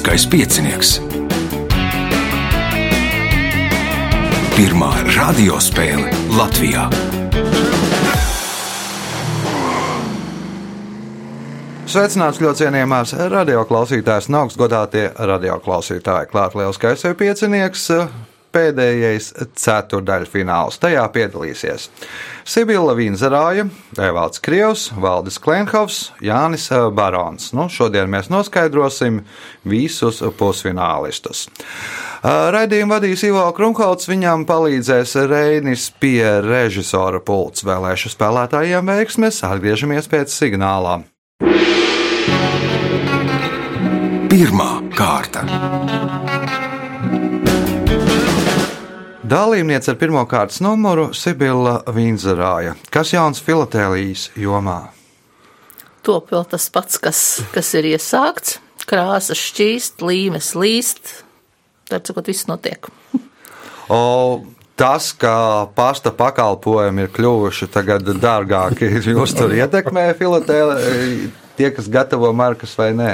Lieliskais 0.00 0.26
piecinieks. 0.32 0.90
Pirmā 4.56 4.88
radiospēle 5.12 6.08
Latvijā. 6.32 6.86
Sveicināts 11.84 12.40
ļoti 12.40 12.62
cienījamās 12.62 13.12
radioklausītājas 13.34 14.30
un 14.32 14.40
augstgadātie 14.40 15.04
radioklausītāji. 15.20 16.32
Klāt 16.32 16.56
lielskais 16.56 17.04
jau 17.04 17.12
piecinieks, 17.12 17.90
pēdējais 18.54 19.30
ceturdaļfināls. 19.60 20.80
Tajā 20.82 21.04
piedalīsies 21.14 21.88
Sibila 22.50 22.96
Vīnzerāja, 22.98 23.68
Evalds 24.00 24.42
Krievs, 24.42 24.88
Valdis 24.98 25.38
Klenhovs, 25.42 26.00
Jānis 26.24 26.68
Barons. 26.96 27.52
Nu, 27.54 27.68
šodien 27.70 28.10
mēs 28.10 28.30
noskaidrosim 28.32 29.22
visus 29.68 30.22
pusfinālistus. 30.38 31.46
Raidījumu 32.24 32.96
vadīs 32.96 33.22
Ivo 33.24 33.46
Krunkalts, 33.56 34.10
viņam 34.10 34.44
palīdzēs 34.48 35.14
Reinis 35.30 35.86
pie 36.02 36.24
režisora 36.44 37.22
pults. 37.24 37.64
Vēlēšu 37.64 38.12
spēlētājiem 38.12 38.92
veiksmes, 38.92 39.40
atgriežamies 39.46 40.10
pēc 40.10 40.34
signālām. 40.34 41.06
Pirmā 44.30 44.70
kārta. 44.96 45.42
Dalībniece 49.30 49.92
ar 49.92 49.98
pirmā 50.00 50.24
kārtas 50.26 50.58
numuru 50.58 51.12
Sibila 51.14 51.76
Vīnzerāja. 51.94 52.72
Kas 52.90 53.12
jauns 53.14 53.38
filatēlijas 53.46 54.24
jomā? 54.34 54.88
Top 56.02 56.32
vēl 56.32 56.42
tas 56.50 56.66
pats, 56.74 56.98
kas, 56.98 57.20
kas 57.54 57.68
ir 57.78 57.86
iesākts. 57.92 58.56
Krāsas 58.90 59.38
šķīst, 59.38 60.02
līmes 60.02 60.48
līst. 60.58 61.12
Tā 61.86 62.00
sakot, 62.02 62.26
viss 62.26 62.48
notiek. 62.50 62.90
O, 63.86 64.00
tas, 64.74 65.12
ka 65.14 65.34
pasta 65.78 66.10
pakalpojumi 66.10 67.06
ir 67.06 67.14
kļuvuši 67.14 67.70
tagad 67.70 68.10
dārgāki, 68.18 68.90
jūs 69.14 69.36
tur 69.38 69.54
ietekmē 69.54 70.08
filatēliju, 70.18 71.30
tie, 71.54 71.70
kas 71.76 71.86
gatavo 71.86 72.32
markas 72.34 72.74
vai 72.80 72.90
nē? 72.98 73.12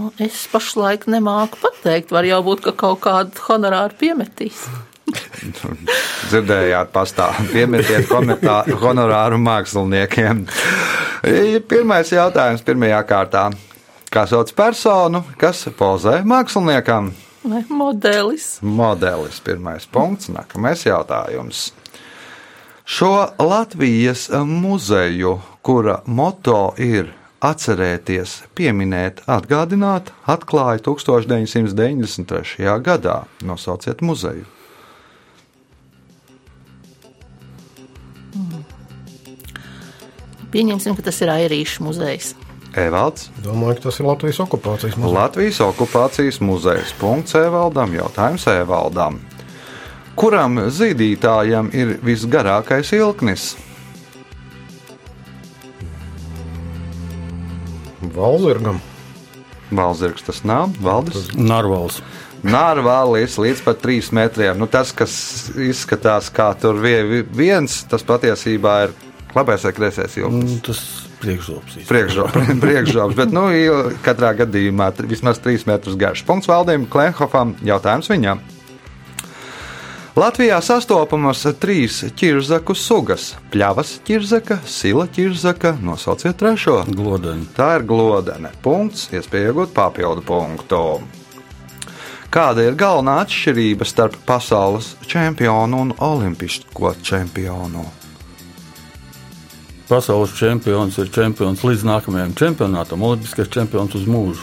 Nu, 0.00 0.08
es 0.16 0.46
pašlaik 0.48 1.02
nemāku 1.12 1.58
pateikt. 1.60 2.08
Var 2.14 2.24
jau 2.24 2.38
būt, 2.46 2.62
ka 2.64 2.72
kaut 2.72 3.02
kādu 3.04 3.42
honorāru 3.50 3.98
piemetīs. 4.00 4.62
Dzirdējāt, 6.30 6.88
pastāv. 6.94 7.36
Piemetiet 7.50 8.08
komentā- 8.08 8.62
honorāru 8.80 9.36
māksliniekiem. 9.42 10.46
Pirmais 11.68 12.14
jautājums 12.14 12.64
pirmajā 12.64 13.02
kārtā. 13.10 13.44
Kā 14.10 14.24
sauc 14.26 14.54
personu, 14.56 15.20
kas 15.36 15.66
pozē 15.76 16.22
māksliniekam? 16.24 17.12
Vai 17.44 17.60
modelis? 17.68 18.54
Modelis, 18.64 19.36
pirmais 19.44 19.84
punkts, 19.84 20.32
nākamais 20.32 20.88
jautājums. 20.88 21.74
Šo 22.88 23.12
Latvijas 23.36 24.30
muzeju, 24.48 25.36
kura 25.62 26.00
moto 26.08 26.70
ir 26.80 27.12
atcerēties, 27.40 28.42
pieminēt, 28.56 29.22
atgādināt, 29.28 30.12
atklāja 30.28 30.80
1993. 30.84 32.80
gadā. 32.84 33.24
Nosauciet 33.44 34.02
muzeju. 34.04 34.44
Pieņemsim, 40.50 40.96
ka 40.98 41.02
tas 41.06 41.20
ir 41.22 41.30
Airīšu 41.30 41.84
muzejs. 41.86 42.34
Evalds, 42.78 43.30
Domāju, 43.42 43.78
ka 43.78 43.88
tas 43.88 43.98
ir 43.98 44.06
Latvijas 44.06 44.38
okupācijas 44.44 44.96
muzejs. 44.98 45.16
Latvijas 45.16 45.60
okupācijas 45.64 46.40
muzejs. 46.42 46.92
Punkts 46.98 47.34
Evaldam, 47.38 47.94
jautājums 47.94 48.46
Evaldam. 48.50 49.18
Kuram 50.18 50.58
zīdītājam 50.74 51.70
ir 51.74 51.96
visgarākais 52.04 52.92
ilknis? 52.98 53.54
Valzirgam. 58.02 58.80
Valzirgs 59.70 60.24
tas 60.26 60.40
nav, 60.44 60.72
Valdis. 60.82 61.28
Narvals. 61.36 62.00
Nārvālis 62.42 63.34
līdz 63.38 63.60
pat 63.66 63.82
3 63.84 64.08
metriem. 64.16 64.56
Nu, 64.58 64.66
tas, 64.66 64.90
kas 64.96 65.12
izskatās 65.60 66.30
kā 66.32 66.48
tur 66.58 66.78
vie- 66.80 67.22
viens, 67.36 67.82
tas 67.90 68.02
patiesībā 68.02 68.74
ir 68.86 68.94
labais 69.36 69.62
vai 69.62 69.72
kreisais 69.76 70.16
ilgums. 70.16 70.56
Mm, 70.56 70.62
Tas 70.64 70.80
priekšzops. 71.20 71.76
Priekšžobs, 71.90 72.38
priekšžobs, 72.64 73.14
bet 73.18 73.30
nu, 73.36 73.44
katrā 74.02 74.32
gadījumā 74.40 74.88
vismaz 75.04 75.38
3 75.44 75.66
metrus 75.68 75.98
garš. 76.00 76.24
Punkts 76.24 76.48
valdījumam, 76.48 76.88
Klenhofam, 76.90 77.52
jautājums 77.62 78.08
viņam. 78.10 78.40
Latvijā 80.18 80.56
sastopamas 80.58 81.44
trīs 81.62 82.00
ķirzaku 82.18 82.74
sugas- 82.74 83.36
pļavas 83.52 84.00
ķirzaka, 84.02 84.56
sila 84.66 85.04
ķirzaka, 85.06 85.76
nosauciet 85.78 86.34
trešo. 86.36 86.82
Glodeni. 86.90 87.46
Tā 87.54 87.76
ir 87.78 87.86
glodene. 87.86 88.50
Punkts, 88.60 89.06
iespēja 89.14 89.52
iegūt 89.52 89.70
papildu 89.72 90.24
punktu. 90.26 91.00
Kāda 92.30 92.66
ir 92.66 92.74
galvenā 92.74 93.20
atšķirība 93.22 93.86
starp 93.86 94.16
pasaules 94.26 94.96
čempionu 95.06 95.78
un 95.80 95.94
olimpisko 95.98 96.94
čempionu? 97.02 97.86
Pasaules 99.88 100.34
čempions 100.34 100.98
ir 100.98 101.06
čempions 101.06 101.62
līdz 101.62 101.86
nākamajam 101.86 102.34
čempionātam, 102.34 103.02
olimpiskais 103.02 103.48
čempions 103.48 103.94
uz 103.94 104.06
mūžu. 104.06 104.42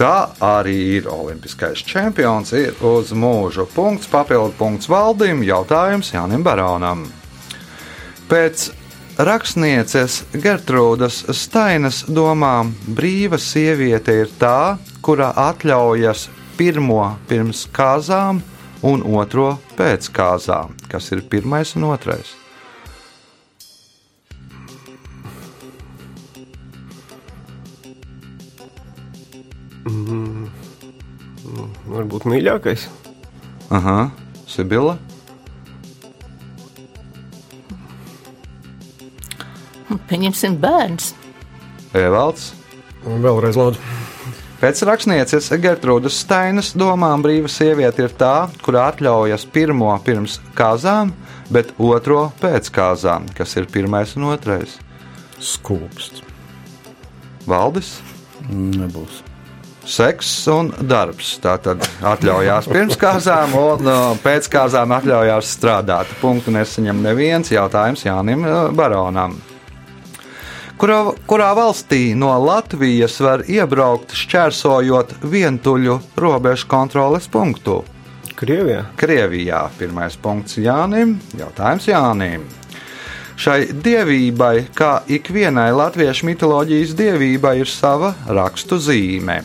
Tā 0.00 0.30
arī 0.40 0.78
ir 0.96 1.08
olimpiskais 1.12 1.82
čempions, 1.84 2.54
ir 2.56 2.78
uz 2.88 3.10
mūžu. 3.12 3.66
Punkts, 3.68 4.08
papildu 4.08 4.54
punkts 4.56 4.88
valdim, 4.88 5.42
jautājums 5.44 6.14
Jānim 6.14 6.40
Baronam. 6.40 7.02
Pēc 8.30 8.70
rakstnieces 9.20 10.22
Gertrūdas 10.32 11.20
Stainas 11.36 12.06
domām 12.08 12.72
brīva 12.88 13.36
sieviete 13.36 14.16
ir 14.22 14.32
tā, 14.40 14.78
kura 15.04 15.34
atļaujas 15.50 16.30
pirmo 16.56 17.02
pirms 17.28 17.66
kāzām 17.68 18.40
un 18.80 19.04
otro 19.04 19.58
pēc 19.76 20.08
kāzām. 20.16 20.78
Kas 20.88 21.12
ir 21.12 21.26
pirmais 21.28 21.76
un 21.76 21.90
otrais? 21.92 22.39
Varbūt 31.90 32.26
mīļākais. 32.30 32.86
Aha, 33.74 34.10
Sibila. 34.50 34.96
Pieņemsim 40.10 40.56
bērns. 40.62 41.12
Evalds. 41.98 42.52
Un 43.06 43.22
vēlreiz 43.24 43.58
lūdzu. 43.58 43.82
Pēc 44.60 44.82
rakstnieces 44.84 45.48
Gertrūdas 45.62 46.18
Steinas 46.20 46.74
domām 46.76 47.22
brīva 47.24 47.48
sieviete 47.48 48.04
ir 48.04 48.14
tā, 48.18 48.50
kurā 48.60 48.90
atļaujas 48.92 49.46
pirmo 49.50 49.94
pirms 50.04 50.36
kāzām, 50.58 51.14
bet 51.50 51.72
otro 51.80 52.26
pēc 52.42 52.68
kāzām, 52.76 53.30
kas 53.38 53.56
ir 53.56 53.70
pirmais 53.72 54.12
un 54.20 54.28
otrais. 54.34 54.76
Skūpsts. 55.40 56.26
Valdis, 57.48 57.96
Nebūs. 58.50 59.22
Seks 59.86 60.32
un 60.52 60.72
darbs. 60.80 61.36
Tā 61.42 61.56
tad 61.62 61.84
atļaujās 62.06 62.68
pirms 62.70 62.98
kāzām, 63.00 63.54
un 63.58 63.86
uh, 63.90 64.00
pēc 64.24 64.48
kāzām 64.52 64.92
atļaujās 64.96 65.54
strādāt. 65.56 66.10
Punktu 66.20 66.54
nesaņem 66.54 67.04
neviens 67.04 67.52
jautājums 67.52 68.04
Jānim 68.06 68.44
uh, 68.44 68.66
Baronam. 68.74 69.38
Kurā, 70.80 71.02
kurā 71.28 71.50
valstī 71.52 72.14
no 72.16 72.32
Latvijas 72.40 73.18
var 73.20 73.42
iebraukt 73.44 74.14
šķērsojot 74.16 75.18
vientuļu 75.28 75.98
robežu 76.16 76.70
kontroles 76.70 77.28
punktu? 77.28 77.82
Krievijā. 78.40 78.86
Krievijā. 78.96 79.66
Pirmais 79.76 80.16
punkts 80.16 80.56
Jānim. 80.56 81.18
Jautājums 81.36 81.90
Jānim. 81.90 82.48
Šai 83.40 83.70
dievībai, 83.72 84.70
kā 84.76 85.02
ikvienai 85.08 85.70
latviešu 85.72 86.26
mitoloģijas 86.28 86.96
dievībai, 86.96 87.54
ir 87.60 87.68
sava 87.68 88.14
rakstu 88.28 88.76
zīme. 88.80 89.38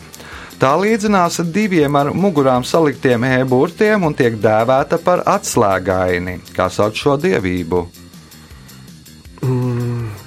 Tā 0.56 0.70
līdzinās 0.80 1.42
diviem 1.52 1.98
ar 2.00 2.08
mugurām 2.16 2.64
saliktiem 2.64 3.26
eburtiem 3.28 4.06
un 4.08 4.14
tiek 4.16 4.38
dēvēta 4.40 4.96
par 5.04 5.20
atslēgaini. 5.28 6.38
Kā 6.56 6.70
sauc 6.72 6.96
šo 6.96 7.18
dievību? 7.20 7.82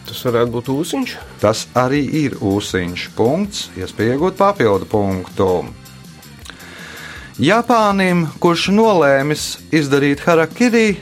Tas 0.05 0.21
varētu 0.27 0.53
būt 0.53 0.69
ūsiņš. 0.69 1.15
Tas 1.41 1.63
arī 1.73 2.03
ir 2.21 2.37
ūsiņš. 2.45 3.07
Punkts, 3.17 3.71
iespēja 3.79 4.19
iegūt 4.19 4.37
papildu 4.37 4.85
punktu. 4.91 5.49
Japānim, 7.41 8.27
kurš 8.37 8.67
nolēmis 8.75 9.47
izdarīt 9.73 10.21
harakiri, 10.27 10.99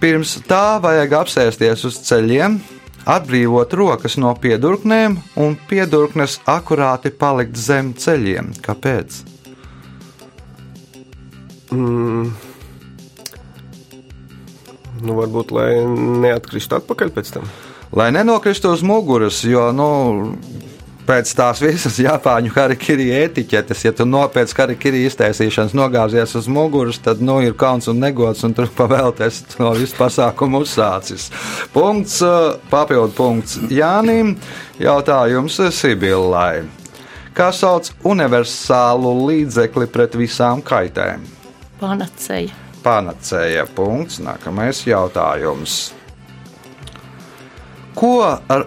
pirms 0.00 0.38
tā 0.48 0.78
vajag 0.80 1.16
apsēsties 1.20 1.84
uz 1.90 2.00
ceļiem, 2.08 2.56
atbrīvot 3.06 3.74
rokas 3.78 4.18
no 4.20 4.32
piedurknēm 4.40 5.16
un 5.42 5.56
piedurknes 5.70 6.40
akurāti 6.50 7.12
palikt 7.14 7.56
zem 7.58 7.92
ceļiem. 7.94 8.52
Kāpēc? 8.64 9.22
Mm. 11.74 12.34
Nu, 15.06 15.14
varbūt, 15.18 15.52
lai 15.54 15.70
neatkristu 16.24 16.78
atpakaļ 16.78 17.12
pēc 17.14 17.34
tam. 17.36 17.48
Lai 17.96 18.08
nenokristu 18.14 18.72
uz 18.74 18.82
muguras, 18.86 19.42
jo, 19.46 19.68
nu, 19.76 19.88
pēc 21.06 21.32
tās 21.38 21.60
visas 21.62 21.98
Japāņu 22.02 22.52
harikiri 22.54 23.08
etiķetes, 23.22 23.84
ja 23.86 23.92
tu 23.96 24.06
no 24.08 24.24
pēc 24.32 24.52
harikiri 24.58 25.04
iztaisīšanas 25.06 25.74
nogāzies 25.76 26.34
uz 26.38 26.48
muguras, 26.50 26.98
tad, 27.02 27.22
nu, 27.24 27.38
ir 27.44 27.56
kauns 27.58 27.88
un 27.92 28.00
negods, 28.02 28.44
un 28.46 28.56
tur 28.56 28.70
pavēlties 28.76 29.42
no 29.60 29.72
visu 29.78 29.96
pasākumu 29.98 30.64
uzsācis. 30.66 31.28
Punkts, 31.74 32.18
uh, 32.26 32.56
papildu 32.72 33.14
punkts 33.16 33.60
Jānim, 33.72 34.34
jautājums 34.82 35.60
Sibillai. 35.76 36.66
Kā 37.36 37.50
sauc 37.52 37.90
universālu 38.08 39.10
līdzekli 39.26 39.90
pret 39.92 40.14
visām 40.16 40.62
kaitēm? 40.64 41.26
Panacēja. 41.76 42.54
Panacēja 42.80 43.66
punkts. 43.76 44.22
Nākamais 44.24 44.80
jautājums. 44.86 45.74
Ko 47.96 48.14
ar, 48.24 48.64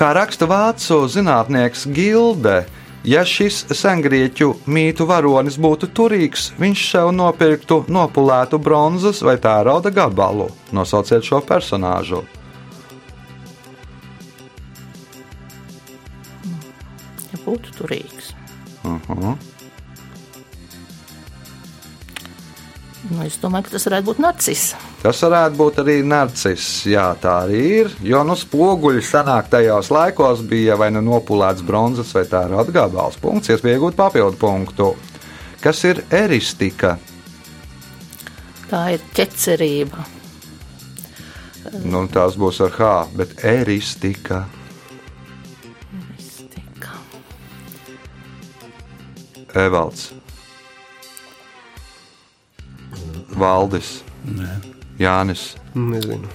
kā 0.00 0.14
raksta 0.16 0.46
vācu 0.48 1.02
zinātnieks 1.12 1.82
Gilde, 1.92 2.62
ja 3.04 3.20
šis 3.28 3.66
sengrieķu 3.76 4.54
mītu 4.64 5.04
varonis 5.08 5.58
būtu 5.60 5.90
turīgs, 5.92 6.46
viņš 6.60 6.84
sev 6.94 7.10
nopirktu 7.12 7.82
nopulētu 7.92 8.60
bronzas 8.64 9.20
vai 9.20 9.36
tērauda 9.36 9.92
gabalu? 9.92 10.48
Nosauciet 10.72 11.26
šo 11.28 11.42
personāžu. 11.44 12.22
Ja 17.28 17.44
būtu 17.44 17.76
turīgs. 17.76 18.32
Uh 18.84 18.96
-huh. 19.04 19.49
Nu, 23.10 23.24
es 23.26 23.40
domāju, 23.42 23.66
ka 23.66 23.72
tas 23.74 23.86
varētu 23.88 24.06
būt 24.06 24.20
narcis. 24.22 24.64
Tas 25.02 25.20
varētu 25.24 25.58
būt 25.58 25.78
arī 25.82 25.96
narcis. 26.06 26.66
Jā, 26.86 27.08
tā 27.18 27.40
arī 27.46 27.62
ir. 27.80 27.90
Jo 28.06 28.22
nu, 28.26 28.36
spoguļi 28.38 29.02
senāk 29.02 29.48
tajos 29.50 29.90
laikos 29.90 30.44
bija 30.46 30.76
vai 30.78 30.92
nu 30.94 31.02
nopulēts 31.02 31.64
bronzas 31.66 32.12
vai 32.14 32.22
tā 32.30 32.44
ir 32.46 32.54
atgabals 32.62 33.18
punkts, 33.18 33.50
iegūt 33.50 33.98
papildu 33.98 34.38
punktu. 34.38 34.92
Kas 35.60 35.82
ir 35.88 36.04
eristika? 36.14 36.94
Tā 38.70 38.84
ir 38.94 39.02
ķecerība. 39.18 40.06
Nu, 41.82 42.06
tās 42.08 42.38
būs 42.38 42.62
ar 42.64 42.78
H, 42.78 42.92
bet 43.18 43.34
eristika. 43.44 44.44
Mistika. 46.14 46.94
Evalds. 49.66 50.19
Valdis. 53.40 54.00
Nē. 54.28 54.52
Jānis. 55.00 55.54
Nezinu. 55.74 56.28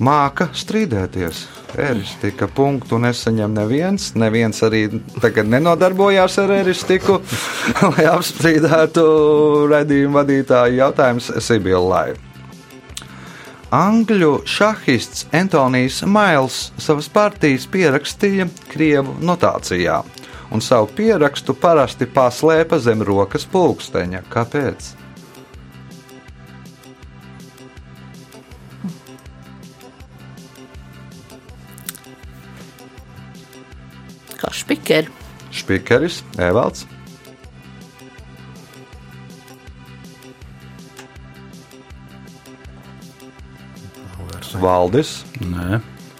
Māka 0.00 0.46
strīdēties. 0.56 1.42
Eristika 1.76 2.48
punktu 2.48 2.96
nesaņem 2.98 3.52
neviens. 3.52 4.06
Neviens 4.16 4.62
arī 4.64 4.86
tagad 5.20 5.50
nenodarbojās 5.52 6.38
ar 6.40 6.54
eristiku, 6.56 7.18
lai 7.92 8.06
apstrīdētu 8.08 9.04
redzējumu 9.70 10.16
vadītāju 10.16 10.80
jautājumus 10.80 11.28
Sibillai. 11.44 12.14
Angļu 13.76 14.40
šahists 14.50 15.28
Antonijs 15.36 16.00
Mails 16.02 16.70
savas 16.80 17.06
partijas 17.12 17.68
pierakstīja 17.70 18.48
Krievu 18.72 19.14
notācijā, 19.22 20.00
un 20.50 20.64
savu 20.64 20.88
pierakstu 20.96 21.54
parasti 21.54 22.08
paslēpa 22.10 22.80
zem 22.82 23.04
rokas 23.06 23.46
pulksteņa. 23.52 24.24
Kāpēc? 24.32 24.90
Kā 34.90 34.98
špikeri. 34.98 35.12
Špikeris, 35.54 36.22
Evalds. 36.38 36.86
Valdis, 44.60 45.22
Nē. 45.40 45.78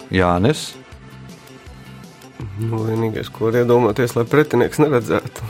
Jānis, 0.09 0.71
Nu, 2.61 2.83
vienīgais, 2.85 3.29
ko 3.33 3.47
var 3.47 3.59
iedomāties, 3.61 4.13
lai 4.15 4.23
pretinieks 4.29 4.79
neredzētu. 4.81 5.45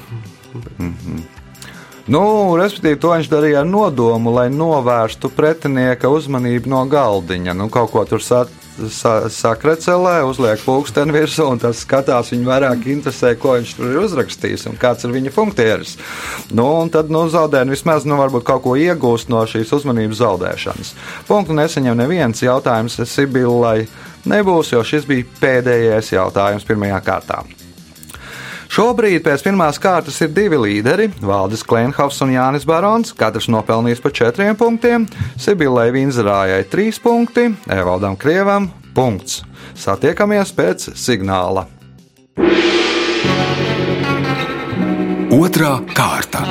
Nu, 2.12 2.21
respektīvi, 2.59 3.00
to 3.00 3.12
viņš 3.13 3.29
darīja 3.31 3.62
ar 3.62 3.68
nodomu, 3.68 4.31
lai 4.35 4.47
novērstu 4.51 5.31
pretinieka 5.35 6.09
uzmanību 6.12 6.71
no 6.71 6.81
galdiņa. 6.89 7.56
Nu, 7.57 7.68
kaut 7.71 7.91
ko 7.94 8.03
tur 8.07 8.23
sa, 8.23 8.45
sa, 8.89 9.13
sakrecelē, 9.31 10.21
uzliek 10.27 10.62
pulksteni 10.65 11.13
virsū, 11.15 11.45
un 11.53 11.62
tas 11.62 11.83
skatās 11.85 12.31
viņu 12.33 12.47
vairāk 12.47 12.88
interesē, 12.94 13.33
ko 13.39 13.56
viņš 13.57 13.73
tur 13.77 13.91
ir 13.91 14.01
uzrakstījis 14.06 14.68
un 14.71 14.77
kāds 14.81 15.06
ir 15.06 15.15
viņa 15.15 15.33
funkcijas. 15.35 15.95
Nu, 16.51 16.68
un 16.81 16.91
tad, 16.94 17.12
nu, 17.13 17.25
zaudēni 17.31 17.75
vismaz, 17.75 18.07
nu, 18.09 18.19
kaut 18.41 18.65
ko 18.65 18.75
iegūst 18.79 19.31
no 19.33 19.44
šīs 19.50 19.73
uzmanības 19.77 20.21
zaudēšanas. 20.21 20.94
Punktu 21.29 21.57
neseņem 21.57 22.00
neviens 22.00 22.44
jautājums 22.44 23.00
Sibillai 23.06 23.88
nebūs, 24.25 24.73
jo 24.75 24.83
šis 24.85 25.07
bija 25.09 25.27
pēdējais 25.41 26.15
jautājums 26.15 26.68
pirmajā 26.68 27.01
kārtā. 27.06 27.44
Šobrīd 28.71 29.25
pēc 29.25 29.41
pirmās 29.44 29.75
kārtas 29.83 30.21
ir 30.23 30.29
divi 30.31 30.56
līderi- 30.56 31.09
Valdis 31.27 31.59
Klimhovs 31.68 32.21
un 32.23 32.29
Jānis 32.31 32.63
Barons. 32.63 33.12
Katrs 33.12 33.50
nopelnījis 33.51 34.00
pa 34.00 34.09
četriem 34.09 34.56
punktiem, 34.56 35.07
Sibilai 35.35 35.91
Vinzerājai 35.91 36.63
trīs 36.71 36.95
punkti, 36.97 37.50
Evaldam 37.68 38.15
Krievam 38.15 38.69
punkts. 38.95 39.44
Satiekamies 39.75 40.53
pēc 40.56 40.88
signāla. 40.95 41.65
Otra 45.35 45.73
kārta. 45.91 46.45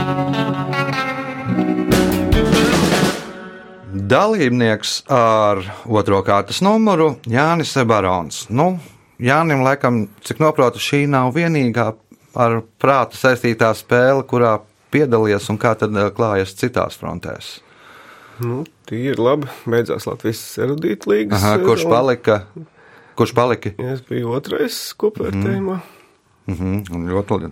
Dalībnieks 3.95 5.09
ar 5.09 5.65
otro 5.89 6.21
kārtas 6.23 6.61
numuru 6.61 7.17
Jānis 7.25 7.73
Barons. 7.87 8.47
Nu, 8.51 8.79
Jānim, 9.21 9.65
laikam, 9.65 10.07
cik 10.21 10.39
noprotu, 10.41 10.79
šī 10.81 11.07
nav 11.09 11.33
vienīgā 11.33 11.95
ar 12.35 12.61
prātu 12.81 13.19
saistītā 13.19 13.71
spēle, 13.79 14.25
kurā 14.29 14.59
piedalījies 14.95 15.49
un 15.53 15.59
kā 15.61 15.75
tad 15.79 15.97
eh, 15.97 16.11
klājas 16.15 16.55
citās 16.59 16.99
frontēs. 17.01 17.59
Nu, 18.41 18.65
Tīri 18.89 19.21
labi. 19.21 19.51
Beidzās 19.69 20.07
Latvijas 20.09 20.43
erudīta 20.63 21.11
līnijas. 21.11 21.43
Aha, 21.43 21.59
kurš 21.63 21.87
palika? 21.91 22.43
Kurš 23.19 23.35
palika? 23.37 23.75
Es 23.93 24.01
biju 24.09 24.33
otrais 24.39 24.79
kopvērtējumā. 24.99 25.81
Mm 26.49 26.57
-hmm, 26.57 27.09
ļoti 27.13 27.37
labi. 27.37 27.51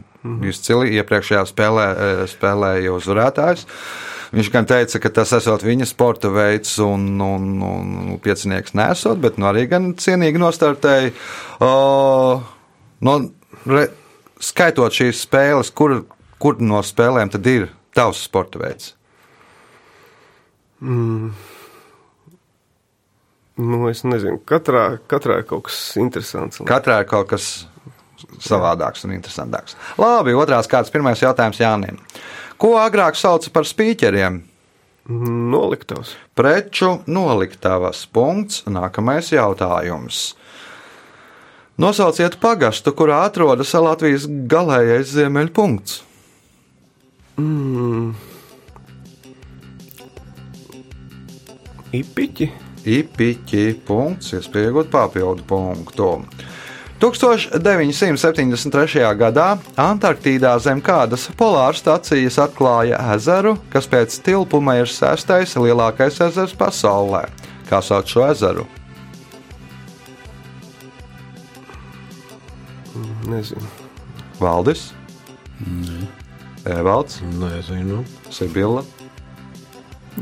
Izcili 0.49 0.95
iepriekšējā 0.99 1.45
spēlē 1.47 1.89
eh, 1.93 2.23
spēlēja 2.31 2.95
uzvarētājs. 2.97 3.67
Viņš 4.33 4.51
gan 4.53 4.67
teica, 4.69 4.99
ka 5.01 5.09
tas 5.09 5.33
esot 5.33 5.63
viņa 5.65 5.87
sporta 5.89 6.29
veids 6.29 6.75
un, 6.85 7.21
un, 7.21 7.63
un 7.65 8.19
piecinieks 8.21 8.75
nesot, 8.77 9.21
bet 9.23 9.39
nu, 9.39 9.47
arī 9.49 9.65
gan 9.71 9.95
cienīgi 9.97 10.41
nostartēja. 10.41 11.15
O, 11.65 12.43
no, 13.01 13.15
re, 13.65 13.87
skaitot 14.43 14.95
šīs 14.95 15.25
spēles, 15.27 15.71
kur, 15.75 16.03
kur 16.41 16.59
no 16.63 16.83
spēlēm 16.85 17.33
tad 17.35 17.47
ir 17.51 17.69
tavs 17.97 18.25
sporta 18.29 18.61
veids? 18.63 18.95
Nu, 23.59 23.89
es 23.91 24.05
nezinu, 24.07 24.39
katrā, 24.47 25.01
katrā 25.11 25.41
ir 25.43 25.49
kaut 25.49 25.67
kas 25.67 25.79
interesants. 25.99 26.63
Katrā 26.69 27.01
ir 27.03 27.09
kaut 27.11 27.27
kas 27.33 27.67
savādāks 28.43 29.03
un 29.07 29.17
interesantāks. 29.17 29.75
Labi, 29.99 30.37
otrās 30.39 30.71
kārtas, 30.71 30.93
pirmais 30.95 31.23
jautājums 31.23 31.59
Jānim. 31.59 31.99
Ko 32.59 32.77
agrāk 32.79 33.19
sauca 33.19 33.51
par 33.55 33.67
spīķeriem? 33.67 34.41
Noliktavs. 35.09 36.13
Preču 36.37 36.99
noliktavas 37.09 38.03
punkts. 38.13 38.65
Nākamais 38.69 39.31
jautājums. 39.33 40.35
Nosauciet 41.79 42.35
pagastu, 42.43 42.91
kurā 42.91 43.21
atrodas 43.29 43.71
Latvijas 43.79 44.25
galīgais 44.27 45.13
ziemeļpunkts. 45.15 46.01
Mm. 47.39 48.17
Ipiķi. 51.95 52.49
Ipiķi 52.89 53.63
punkts, 53.87 54.33
iespējot 54.35 54.91
papildu 54.91 55.47
punktu. 55.47 56.09
1973. 56.99 59.05
gadā 59.21 59.47
Antarktīdā 59.79 60.57
zem 60.59 60.83
kādas 60.83 61.29
polāras 61.39 61.79
stācijas 61.85 62.41
atklāja 62.43 62.99
ezeru, 63.15 63.55
kas 63.71 63.87
pēc 63.87 64.19
tilpuma 64.27 64.81
ir 64.81 64.91
sestais 64.91 65.55
lielākais 65.55 66.19
ezers 66.27 66.57
pasaulē. 66.59 67.29
Kā 67.71 67.79
sauc 67.85 68.11
šo 68.11 68.27
ezeru? 68.33 68.67
Nezinu. 73.29 73.69
Valdis, 74.41 74.89
Evalds, 76.69 77.21
Nezinu. 77.41 78.05
Sibila, 78.31 78.85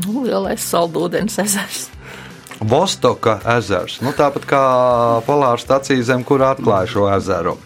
Nu, 0.04 0.24
lielais 0.26 0.60
saldūdens 0.60 1.38
ezers. 1.40 1.86
Vostoka 2.60 3.38
ezers. 3.56 4.00
Nu, 4.04 4.12
tāpat 4.16 4.44
kā 4.48 4.62
polāra 5.26 5.60
stācija 5.60 6.04
zem, 6.04 6.24
kur 6.26 6.44
atklāja 6.44 6.90
šo 6.92 7.06
ezeru. 7.14 7.56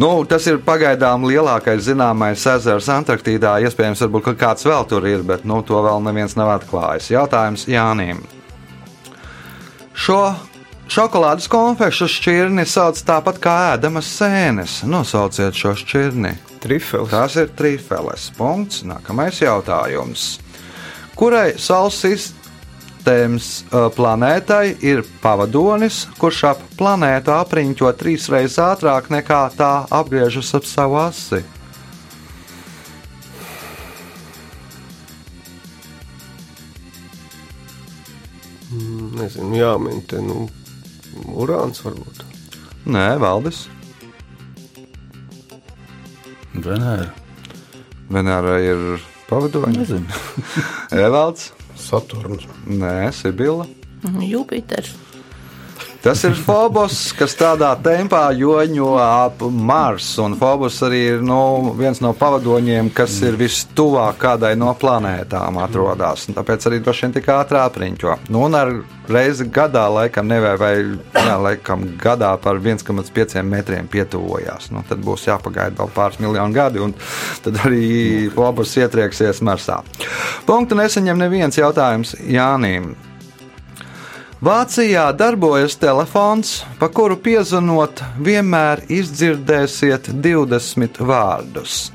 Nu, 0.00 0.10
tas 0.24 0.46
ir 0.48 0.60
pagaidām 0.64 1.26
lielākais 1.28 1.82
zināmais 1.84 2.46
ezers 2.48 2.88
Antarktīdā. 2.90 3.58
Iespējams, 3.66 4.02
varbūt, 4.06 4.30
ka 4.30 4.36
kāds 4.46 4.66
vēl 4.66 4.86
tur 4.88 5.06
ir, 5.10 5.24
bet 5.26 5.44
nu, 5.44 5.60
to 5.66 5.82
vēl 5.84 6.02
neviens 6.06 6.38
nav 6.38 6.54
atklājis. 6.56 7.10
Jautājums 7.12 7.66
Jānim. 7.70 8.22
Šo 9.92 10.22
šokolādes 10.90 11.46
konfekšu 11.50 12.08
šķirni 12.10 12.64
sauc 12.66 12.98
tāpat 13.06 13.38
kā 13.42 13.56
ēdamas 13.74 14.08
sēnes. 14.18 14.80
Nosauciet 14.90 15.54
šo 15.54 15.76
šķirni. 15.78 16.34
Trifels. 16.60 17.12
Tas 17.12 17.36
ir 17.40 17.52
trīsfeles 17.56 18.30
punkts. 18.36 18.82
Nākamais 18.88 19.38
jautājums. 19.40 20.40
Kurai 21.16 21.54
Saules 21.60 22.00
sistēmas 22.00 23.48
uh, 23.70 23.86
planētai 23.94 24.76
ir 24.82 25.04
pavadonis, 25.22 26.02
kurš 26.18 26.42
ap 26.50 26.66
planētu 26.80 27.34
apriņķo 27.38 27.94
trīs 28.00 28.28
reizes 28.32 28.58
ātrāk 28.64 29.12
nekā 29.14 29.40
tā 29.56 29.72
apgriežas 30.00 30.54
ap 30.58 30.68
savu 30.68 31.00
asi? 31.04 31.42
Nezinu, 39.20 39.56
jāmin 39.58 40.00
te, 40.06 40.20
nu, 40.22 40.46
urāns 41.36 41.82
varbūt. 41.84 42.24
Nē, 42.90 43.06
Valdis. 43.20 43.66
Venēra. 46.54 47.10
Venēra 48.10 48.56
ir 48.64 49.04
pavadonis. 49.28 49.78
Nezinu. 49.78 50.20
Evalds. 51.06 51.52
Saturns. 51.80 52.48
Nē, 52.66 53.12
Sibila. 53.16 53.68
Jupiters. 54.24 54.94
Tas 56.00 56.22
ir 56.24 56.32
Fobos, 56.32 57.10
kas 57.12 57.34
tādā 57.36 57.74
tempā 57.84 58.22
joņo 58.32 58.94
ap 59.04 59.42
Marsu. 59.52 60.22
Un 60.24 60.36
Fobos 60.40 60.78
arī 60.86 61.00
ir 61.10 61.18
nu, 61.20 61.74
viens 61.76 61.98
no 62.00 62.14
pavadoņiem, 62.16 62.88
kas 62.96 63.18
ir 63.20 63.36
vistuvāk 63.36 64.16
kādai 64.22 64.54
no 64.56 64.72
planētām 64.80 65.58
atrodas. 65.60 66.24
Tāpēc 66.32 66.64
arī 66.70 66.78
droši 66.80 67.04
vien 67.04 67.12
tik 67.18 67.28
ātrā 67.34 67.66
apriņķo. 67.68 68.16
Nu, 68.32 68.46
un 68.46 68.56
ar 68.56 68.72
reizi 69.12 69.44
gadā, 69.52 69.82
laikam, 69.92 70.30
nevē, 70.32 70.54
vai 70.62 70.72
jā, 70.78 71.36
laikam, 71.36 71.84
gadā 72.00 72.32
par 72.40 72.62
1,5 72.64 73.44
metriem 73.44 73.92
pietuvojās. 73.92 74.70
Nu, 74.72 74.80
tad 74.88 75.04
būs 75.04 75.28
jāpagaida 75.28 75.82
vēl 75.82 75.92
pāris 76.00 76.16
miljonu 76.24 76.56
gadi, 76.56 76.80
un 76.80 76.96
tad 77.44 77.60
arī 77.66 78.30
Fobos 78.32 78.72
ietrieksies 78.80 79.44
Marsā. 79.44 79.82
Punktu 80.48 80.80
nesaņem 80.80 81.20
neviens 81.26 81.60
jautājums 81.60 82.16
Jānim. 82.24 82.94
Vācijā 84.40 85.02
darbojas 85.12 85.74
telefons, 85.76 86.62
pa 86.80 86.86
kuru 86.88 87.18
piezvanot, 87.20 87.98
vienmēr 88.24 88.80
izdzirdēsiet 88.88 90.06
20 90.24 90.96
vārdus. 91.04 91.90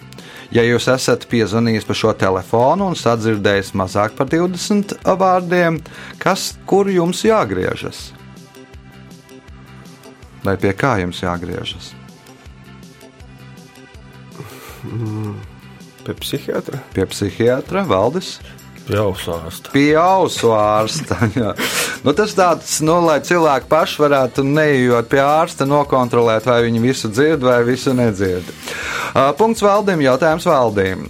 Ja 0.54 0.62
jūs 0.62 0.86
esat 0.94 1.25
piezvanījis 1.32 1.88
pa 1.90 1.96
šo 1.98 2.12
telefonu 2.14 2.92
un 2.92 2.98
sadzirdējis 3.00 3.72
mazāk 3.74 4.14
par 4.20 4.30
20 4.30 4.94
vārdiem, 5.18 5.80
kas 6.22 6.52
kur 6.70 6.86
jums 6.86 7.24
jāgriežas? 7.25 8.12
Vai 10.46 10.54
pie 10.62 10.75
kā 10.78 11.00
jums 11.02 11.24
jāgriežas? 11.25 11.96
Pie 16.06 16.14
psihiatra. 16.22 16.84
Pie 16.94 17.10
psihiatra, 17.10 17.88
Valdis? 17.90 18.36
Pie 19.74 19.96
ausu 19.98 20.51
ārsta. 20.54 21.18
jā. 21.39 21.56
Nu, 22.06 22.13
tas 22.18 22.36
tāds, 22.38 22.77
nu, 22.86 23.00
lai 23.06 23.18
cilvēki 23.25 23.70
paši 23.72 24.01
varētu 24.04 24.46
neejot 24.46 25.10
pie 25.10 25.22
ārsta, 25.24 25.65
nokontrolēt, 25.70 26.46
vai 26.46 26.62
viņi 26.68 26.84
visu 26.84 27.10
dzird 27.10 27.46
vai 27.46 27.60
visu 27.65 27.96
nedzird. 27.98 28.46
Uh, 29.15 29.32
Punkts 29.39 29.65
valdīm, 29.65 30.06
jautājums 30.06 30.46
valdīm. 30.50 31.08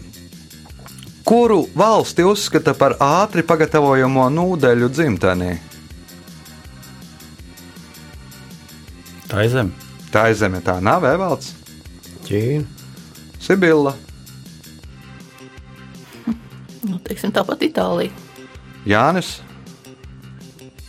Kuru 1.26 1.64
valsti 1.76 2.24
uzskata 2.24 2.76
par 2.78 2.96
ātri 3.02 3.44
pagatavojamo 3.44 4.30
nūdeļu 4.30 4.92
dzimtenī? 4.94 5.56
Tā 9.26 9.44
ir 9.44 9.52
zeme. 9.52 9.86
Tā 10.14 10.30
ir 10.32 10.38
zeme, 10.40 10.62
tā 10.64 10.78
nav 10.80 11.04
Evalds, 11.10 11.52
Ķīna. 12.24 12.64
Sibila, 13.42 13.92
Nu, 16.86 17.00
teiksim, 17.04 17.34
tāpat 17.36 17.66
Itālija. 17.66 18.14
Jānis. 18.86 19.40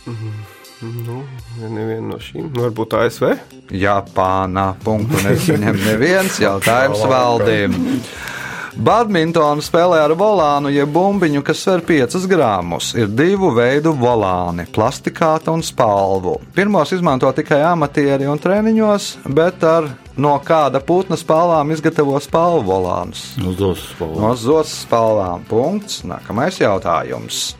Nu, 0.07 1.23
ja 1.57 1.69
neviena 1.73 2.13
no 2.13 2.19
šīm. 2.21 2.51
Nu, 2.51 2.67
varbūt 2.67 2.93
ASV. 2.99 3.31
Japāna. 3.73 4.69
Punktu 4.85 5.23
nesaņem 5.25 5.79
neviens 5.87 6.37
jautājums 6.43 7.01
valdīm. 7.09 7.73
Badmintonu 8.77 9.63
spēlē 9.65 10.03
ar 10.05 10.11
volānu, 10.13 10.69
jeb 10.69 10.91
bumbiņu, 10.93 11.41
kas 11.41 11.63
sver 11.65 11.81
5 11.81 12.27
gramus. 12.29 12.91
Ir 12.93 13.09
divu 13.09 13.49
veidu 13.55 13.95
volāni- 13.97 14.67
plastikāta 14.75 15.49
un 15.49 15.63
spalvu. 15.65 16.35
Pirmos 16.53 16.93
izmanto 16.93 17.31
tikai 17.33 17.63
amatieri 17.65 18.29
un 18.29 18.37
treniņos, 18.37 19.17
bet 19.33 19.63
ar 19.63 19.89
no 20.15 20.39
kāda 20.39 20.79
putna 20.79 21.17
spalvām 21.17 21.71
izgatavo 21.73 22.21
spalvu 22.21 22.63
volānus. 22.69 23.33
Uz 23.41 23.57
dosu 23.57 23.81
spēlē. 23.95 24.21
No 24.21 24.35
zosas 24.35 24.85
spalvām. 24.85 25.41
Punkts. 25.49 26.03
Nākamais 26.03 26.59
jautājums. 26.59 27.55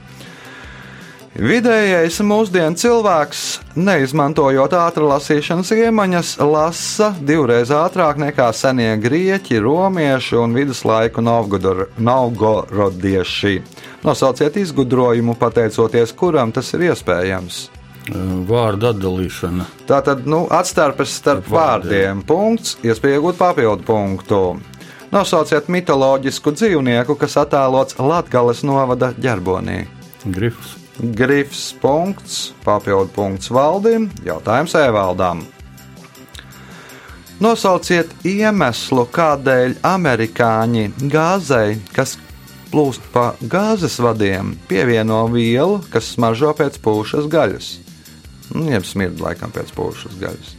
Vidējais 1.37 2.15
mūsdienu 2.25 2.73
cilvēks, 2.81 3.61
neizmantojot 3.77 4.73
ātrlasīšanas 4.73 5.69
iemaņas, 5.75 6.31
lasa 6.41 7.13
divreiz 7.21 7.69
ātrāk 7.69 8.17
nekā 8.17 8.49
senie 8.57 8.97
grieķi, 8.97 9.61
romieši 9.61 10.33
un 10.41 10.57
viduslaiku 10.57 11.21
novgorodieši. 11.21 13.61
Nosauciet 14.01 14.57
izgudrojumu, 14.57 15.37
pateicoties 15.37 16.09
kuram 16.17 16.49
tas 16.55 16.73
ir 16.73 16.87
iespējams. 16.87 17.69
Vārdu 18.49 18.89
atdalīšana. 18.89 19.69
Tā 19.85 20.01
tad 20.09 20.25
nu, 20.25 20.49
atstarpes 20.49 21.13
starp 21.19 21.45
vārdiem. 21.53 22.25
Punkts, 22.25 22.81
iespēja 22.81 23.19
iegūt 23.19 23.37
papildu 23.37 23.85
punktu. 23.85 24.57
Nosauciet 25.13 25.69
mitoloģisku 25.69 26.57
dzīvnieku, 26.57 27.13
kas 27.21 27.37
attēlots 27.45 28.01
Latvijas 28.01 28.65
novada 28.65 29.13
ģerbonī. 29.21 29.85
Grifs. 30.25 30.76
Grifs 30.97 31.75
punkts, 31.77 32.55
papildu 32.65 33.11
punkts 33.13 33.51
valdīm, 33.53 34.09
jautājums 34.25 34.73
Evaldam. 34.79 35.43
Nosauciet 37.37 38.09
iemeslu, 38.25 39.03
kādēļ 39.13 39.77
amerikāņi 39.85 40.87
gāzei, 41.13 41.77
kas 41.93 42.15
plūst 42.71 43.05
pa 43.13 43.29
gāzes 43.45 43.99
vadiem, 44.01 44.55
pievieno 44.65 45.21
vielu, 45.29 45.83
kas 45.93 46.15
smaržo 46.15 46.55
pēc 46.57 46.81
pūšas 46.81 47.29
gaļas. 47.29 47.73
Nu, 48.55 48.65
jeb 48.71 48.87
smird 48.89 49.21
laikam 49.21 49.53
pēc 49.53 49.69
pūšas 49.77 50.17
gaļas. 50.17 50.56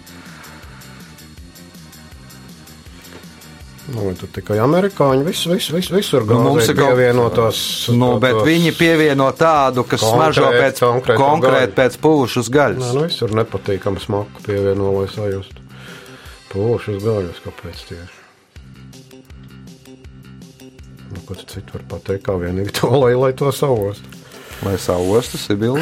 Nu, 3.89 4.11
tur 4.21 4.29
tikai 4.29 4.59
amerikāņi 4.61 5.23
vis, 5.25 5.47
vis, 5.49 5.71
vis, 5.73 5.87
visur 5.95 6.27
Nu, 6.29 6.43
mums 6.45 6.67
ir 6.69 6.77
pievienotās. 6.77 7.59
Nu, 7.97 8.19
bet 8.21 8.37
viņi 8.45 8.75
pievieno 8.77 9.31
tādu, 9.33 9.85
kas 9.89 10.03
Konkrēt- 10.05 10.35
smaržo 10.37 10.51
pēc 10.53 10.83
konkrēti 11.17 11.73
gaļu. 11.73 11.77
pēc 11.79 11.97
pūšas 12.05 12.51
Nē, 12.51 12.55
gaļas. 12.59 12.91
nu 12.95 13.07
visur 13.07 13.33
nepatīkami 13.39 14.01
smaku 14.05 14.45
pievieno, 14.45 14.93
lai 14.99 15.07
sajustu. 15.09 15.65
Pūšas 16.53 17.01
gaļas, 17.01 17.41
kāpēc 17.47 17.81
tieši? 17.89 18.17
Nu, 21.09 21.21
ko 21.25 21.35
tu 21.35 21.45
citu 21.49 21.73
var 21.79 21.87
pateikt, 21.97 22.27
kā 22.29 22.37
vienīgi 22.37 22.75
to, 22.81 22.91
lai, 22.93 23.15
lai 23.17 23.33
to 23.33 23.49
savost. 23.53 24.03
Lai 24.67 24.77
savu 24.77 25.17
ostu 25.17 25.39
Sibila. 25.41 25.81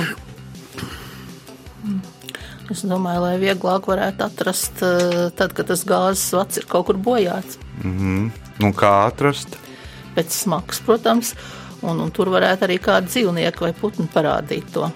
Es 2.71 2.83
domāju, 2.83 3.21
lai 3.23 3.37
vieglāk 3.39 3.87
varētu 3.87 4.25
atrast, 4.27 4.83
eh, 4.83 5.31
tad, 5.39 5.55
kad 5.55 5.67
tas 5.71 5.85
gāzes 5.87 6.33
vats 6.35 6.59
ir 6.59 6.65
kaut 6.71 6.87
kur 6.87 6.95
bojāts. 6.99 7.59
Nu, 7.85 8.73
kā 8.77 8.93
atrast? 9.07 9.59
Pēc 10.17 10.33
smags, 10.33 10.81
protams, 10.85 11.35
un, 11.83 11.99
un 12.01 12.13
tur 12.15 12.31
varētu 12.33 12.65
arī 12.69 12.79
kādi 12.81 13.13
dzīvnieki 13.13 13.67
vai 13.67 13.73
putni 13.77 14.09
parādīt 14.13 14.71
to. 14.73 14.89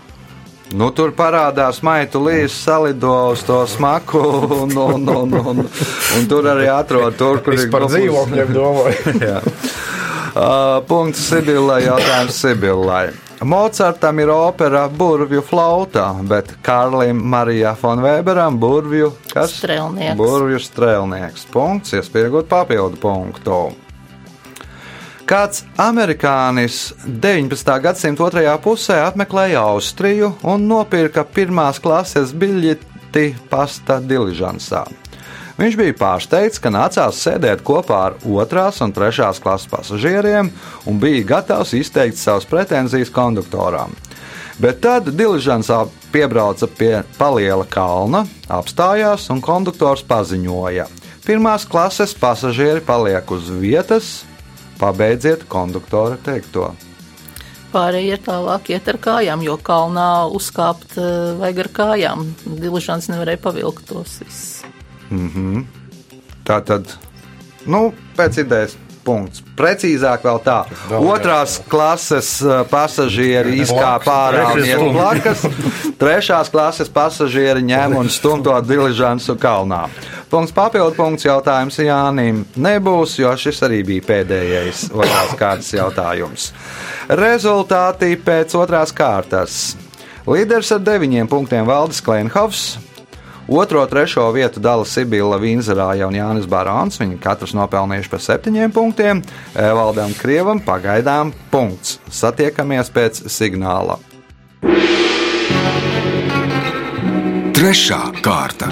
Nu, 0.71 0.93
tur 0.95 1.11
parādās 1.19 1.81
maitu 1.83 2.21
līnijas, 2.23 2.55
salido 2.63 3.11
uz 3.33 3.43
to 3.43 3.59
smaku, 3.67 4.21
un, 4.63 4.77
un, 4.79 5.09
un, 5.09 5.35
un, 5.35 5.65
un 5.67 6.29
tur 6.31 6.47
arī 6.47 6.69
atrod 6.71 7.17
tur, 7.19 7.43
kur 7.43 7.59
par 7.73 7.89
globus. 7.89 7.97
dzīvokļiem. 7.99 9.51
Uh, 10.31 10.77
punkts 10.87 11.25
Sibilai, 11.27 11.81
jautājums 11.89 12.37
Sibilai. 12.39 13.09
Mocartam 13.41 14.19
ir 14.21 14.29
opera 14.29 14.89
Burvju 14.89 15.41
flauta, 15.41 16.11
bet 16.29 16.51
Kārlim 16.63 17.23
Marijā 17.25 17.73
Fonvēberam 17.73 18.59
burvju 18.61 19.15
kas? 19.33 19.55
Strēlnieks. 19.63 20.19
Burvju 20.19 20.61
strēlnieks. 20.61 21.47
Punkts, 21.49 21.95
iespiegot 21.97 22.51
papildu 22.53 23.01
punktu. 23.01 23.63
Kāds 25.25 25.65
amerikānis 25.81 26.91
19. 27.07 27.81
gadsimta 27.81 28.29
otrajā 28.29 28.59
pusē 28.61 29.01
apmeklēja 29.07 29.65
Austriju 29.73 30.35
un 30.45 30.69
nopirka 30.69 31.25
pirmās 31.25 31.81
klases 31.81 32.37
biļeti 32.37 33.31
pasta 33.49 34.03
diližansā. 34.05 34.85
Viņš 35.61 35.75
bija 35.77 35.93
pārsteigts, 35.93 36.57
ka 36.57 36.71
nācās 36.73 37.19
sēdēt 37.21 37.61
kopā 37.67 37.99
ar 38.07 38.15
otrās 38.25 38.79
un 38.81 38.95
trešās 38.97 39.43
klases 39.45 39.69
pasažieriem 39.69 40.49
un 40.89 41.01
bija 41.03 41.27
gatavs 41.35 41.75
izteikt 41.77 42.17
savas 42.17 42.47
pretenzijas 42.49 43.13
konduktoram. 43.13 43.93
Bet 44.61 44.81
tad 44.81 45.11
diližansā 45.17 45.83
piebrauca 46.13 46.69
pie 46.79 47.03
paliela 47.19 47.67
kalna, 47.69 48.25
apstājās 48.49 49.29
un 49.33 49.43
konduktors 49.45 50.01
paziņoja: 50.09 50.89
Pirmās 51.29 51.69
klases 51.69 52.17
pasažieri 52.17 52.81
paliek 52.81 53.29
uz 53.29 53.53
vietas, 53.53 54.23
pabeidziet 54.81 55.45
konduktora 55.49 56.17
teikto. 56.25 56.71
Pārējie 57.71 58.17
ir 58.17 58.25
tālāk 58.25 58.73
iet 58.73 58.89
ar 58.89 58.99
kājām, 58.99 59.45
jo 59.45 59.61
kalnā 59.61 60.09
uzkāpt 60.33 60.97
eh, 60.97 61.37
vajag 61.39 61.63
ar 61.67 61.73
kājām. 61.83 62.27
Diližants 62.49 63.13
nevarēja 63.13 63.45
pavilkt 63.45 63.87
tos 63.93 64.19
visus. 64.25 64.60
Tā 66.47 66.61
tad, 66.67 66.95
nu, 67.67 67.91
pēc 68.19 68.45
idejas. 68.45 68.79
Punkts. 69.01 69.41
Precīzāk, 69.57 70.21
vēl 70.29 70.39
tā. 70.45 70.59
Otrās 70.93 71.55
klases 71.73 72.35
pasažieri 72.69 73.57
izkāpa 73.63 74.17
ārā 74.27 74.43
iet 74.61 74.83
blakus. 74.93 75.47
Trešās 76.01 76.51
klases 76.53 76.93
pasažieri 76.93 77.65
ņem 77.65 77.97
un 77.97 78.13
stum 78.13 78.45
to 78.45 78.53
diližansu 78.61 79.39
kalnā. 79.41 79.87
Punkts 80.31 80.53
papildu 80.55 80.93
punkts 80.99 81.25
jautājums 81.25 81.81
Jānim 81.81 82.45
nebūs, 82.61 83.17
jo 83.23 83.33
šis 83.41 83.65
arī 83.67 83.81
bija 83.89 84.05
pēdējais 84.11 84.91
otrās 84.93 85.33
kārtas 85.41 85.73
jautājums. 85.75 86.51
Rezultāti 87.09 88.13
pēc 88.21 88.53
otrās 88.61 88.93
kārtas. 88.93 89.57
Līderis 90.29 90.77
ar 90.77 90.85
deviņiem 90.85 91.27
punktiem 91.33 91.65
Valdis 91.67 92.05
Klenhovs, 92.05 92.77
Otro, 93.51 93.83
trešo 93.87 94.29
vietu 94.31 94.61
dala 94.63 94.85
Sibila 94.87 95.35
Vīnzerāja 95.35 96.07
un 96.07 96.15
Jānis 96.15 96.47
Barons. 96.47 97.01
Viņi 97.03 97.19
katrs 97.19 97.51
nopelnījuši 97.59 98.13
par 98.13 98.23
septiņiem 98.23 98.71
punktiem. 98.71 99.25
Evaldam 99.59 100.15
Krievam 100.15 100.63
pagaidām 100.63 101.35
punkts. 101.51 101.99
Satiekamies 102.15 102.95
pēc 102.95 103.25
signāla. 103.27 103.99
Trešā 107.59 108.05
kārta. 108.23 108.71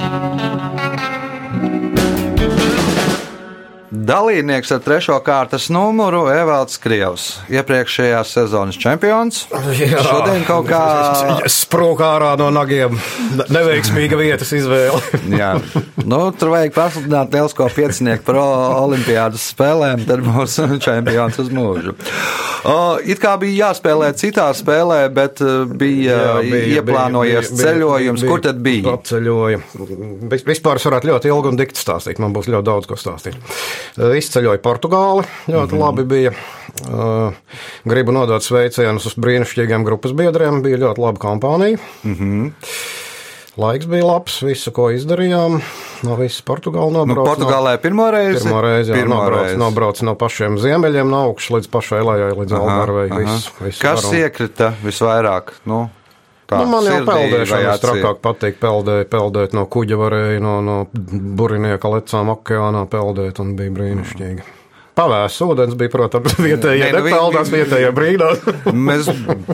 Dalībnieks 4.08 4.70
ar 4.72 4.78
trešo 4.80 5.18
kārtas 5.20 5.66
numuru 5.72 6.22
Evalds 6.32 6.78
Krievs. 6.80 7.26
Iepriekšējās 7.52 8.30
sezonas 8.38 8.78
čempions. 8.80 9.42
Jā. 9.76 10.00
Šodien 10.06 10.46
kaut 10.48 10.64
kā. 10.70 10.80
Sprūk 11.58 12.00
ārā 12.06 12.30
no 12.40 12.46
nagiem. 12.54 12.96
Ne- 13.36 13.48
Neveiksmīga 13.58 14.16
vietas 14.16 14.54
izvēle. 14.56 15.02
Jā, 15.40 15.50
nu, 16.08 16.20
tur 16.40 16.54
vajag 16.54 16.72
pasludināt 16.78 17.34
Lielisko 17.36 17.68
piecinieku 17.76 18.24
pro 18.30 18.44
olimpiādas 18.86 19.44
spēlēm, 19.52 20.06
tad 20.08 20.24
būs 20.24 20.56
čempions 20.86 21.36
uz 21.44 21.52
mūžu. 21.52 21.92
O, 22.68 22.78
it 23.04 23.20
kā 23.22 23.36
bija 23.38 23.68
jāspēlē 23.68 24.08
citā 24.18 24.48
spēlē, 24.56 25.02
bet 25.14 25.38
uh, 25.44 25.62
bija, 25.78 26.16
jā, 26.42 26.62
ieplānojies 26.80 27.52
ceļojums. 27.60 28.24
Kur 28.26 28.42
tad 28.48 28.58
bija? 28.64 28.96
Apceļoja. 28.96 29.60
Vis- 30.32 30.46
Vispār 30.48 30.80
es 30.80 30.88
varētu 30.88 31.12
ļoti 31.12 31.30
ilgi 31.30 31.52
un 31.52 31.60
dikti 31.60 31.78
stāstīt. 31.84 32.18
Man 32.24 32.32
būs 32.34 32.48
ļoti 32.50 32.66
daudz 32.66 32.88
ko 32.90 32.96
stāstīt. 32.98 33.36
Izceļoja 33.98 34.60
Portugāli. 34.62 35.24
Ļoti 35.50 35.72
Mhm. 35.74 35.80
labi 35.82 36.04
bija. 36.04 36.32
Uh, 36.88 37.32
Gribu 37.84 38.12
nodot 38.14 38.42
sveicienus 38.44 39.06
uz 39.10 39.14
brīnišķīgiem 39.18 39.84
grupas 39.84 40.12
biedriem. 40.12 40.62
Bija 40.62 40.78
ļoti 40.78 40.98
laba 41.02 41.18
kompānija. 41.18 41.78
Mhm. 42.04 42.52
Laiks 43.58 43.88
bija 43.90 44.06
labs, 44.06 44.36
visu, 44.46 44.70
ko 44.70 44.84
izdarījām. 44.94 45.56
No 46.06 46.14
visas 46.14 46.42
Portugāla 46.46 46.92
Nu, 46.92 47.02
nobrauc. 47.04 47.26
Portugālē 47.26 47.72
reizi. 48.14 48.46
Pirmā 48.46 48.60
reize, 48.62 48.92
jā, 48.92 49.00
Pirmo 49.00 49.16
nobrauc, 49.16 49.46
reizi. 49.48 49.58
nobrauc 49.58 50.02
no 50.06 50.14
pašiem 50.14 50.58
ziemeļiem, 50.62 51.10
no 51.10 51.24
augšas 51.26 51.50
līdz 51.56 51.66
pašai 51.68 52.02
lejai, 52.06 52.30
līdz 52.38 52.52
Algarvei. 52.54 53.08
Kas 53.80 54.04
varam. 54.04 54.14
iekrita 54.22 54.74
visvairāk? 54.84 55.42
Nu, 55.66 55.90
tā, 56.48 56.58
Nu, 56.62 56.66
man 56.72 56.86
jau 56.88 57.00
peldēšana 57.06 57.72
acī? 57.74 57.80
strakāk 57.82 58.20
patīk. 58.24 58.58
Peldēt, 58.62 59.08
peldēt 59.12 59.56
no 59.56 59.66
kuģa 59.70 59.98
varēja, 60.00 60.40
no, 60.44 60.58
no 60.64 60.78
burinieka 60.92 61.90
lecām 61.98 62.32
okeānā 62.36 62.86
peldēt, 62.92 63.40
un 63.44 63.56
bija 63.58 63.74
brīnišķīgi. 63.78 64.54
Pavēsts 64.98 65.42
ūdens 65.46 65.76
bija, 65.78 65.92
protams, 65.92 66.32
vietējie 66.42 66.88
Nē, 66.88 66.90
nu, 66.96 67.02
vi- 67.04 67.12
nepeldās, 67.12 67.50
vi- 67.52 67.60
vietējie 67.60 67.90
brīnās. 67.94 68.40
Mēs 68.88 69.10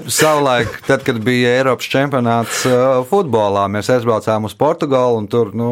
savulaik, 0.08 0.78
tad, 0.86 1.02
kad 1.04 1.18
bija 1.26 1.50
Eiropas 1.58 1.90
čempionāts 1.92 2.62
uh, 2.70 3.02
futbolā, 3.10 3.66
mēs 3.68 3.90
aizbraucām 3.92 4.48
uz 4.48 4.54
Portugālu 4.56 5.18
un 5.20 5.28
tur 5.28 5.50
nu, 5.52 5.68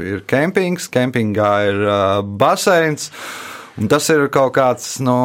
ir 0.00 0.22
kempings, 0.30 0.88
kempingā 0.94 1.50
ir 1.68 1.82
uh, 1.84 2.22
baseins. 2.24 3.10
Un 3.76 3.90
tas 3.92 4.06
ir 4.14 4.28
kaut 4.32 4.54
kāds 4.56 4.94
nu, 5.04 5.18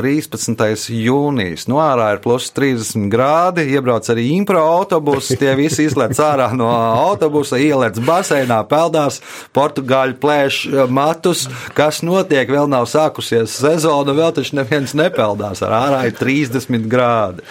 13. 0.00 0.88
jūnijas. 0.96 1.66
No 1.70 1.80
ārā 1.84 2.10
ir 2.14 2.22
plus 2.24 2.48
30 2.56 3.10
grādi. 3.12 3.66
Iebrauc 3.74 4.08
arī 4.12 4.26
impro 4.38 4.62
autobuss. 4.78 5.32
Tie 5.40 5.52
visi 5.58 5.84
izlaiž 5.88 6.20
ārā 6.24 6.48
no 6.56 6.70
autobusa, 6.72 7.60
ielēc 7.60 8.00
baseinā, 8.06 8.62
peldās. 8.70 9.20
Portugāļi 9.56 10.16
plēš 10.22 10.60
matus. 10.88 11.46
Kas 11.76 12.00
notiek? 12.06 12.48
Vēl 12.50 12.70
nav 12.70 12.88
sākusies 12.90 13.60
sezona, 13.60 14.16
vēl 14.16 14.34
taču 14.40 14.56
neviens 14.58 14.96
nepeldās. 14.96 15.60
Ar 15.66 15.76
ārā 15.84 16.04
ir 16.08 16.16
30 16.18 16.88
grādi. 16.90 17.44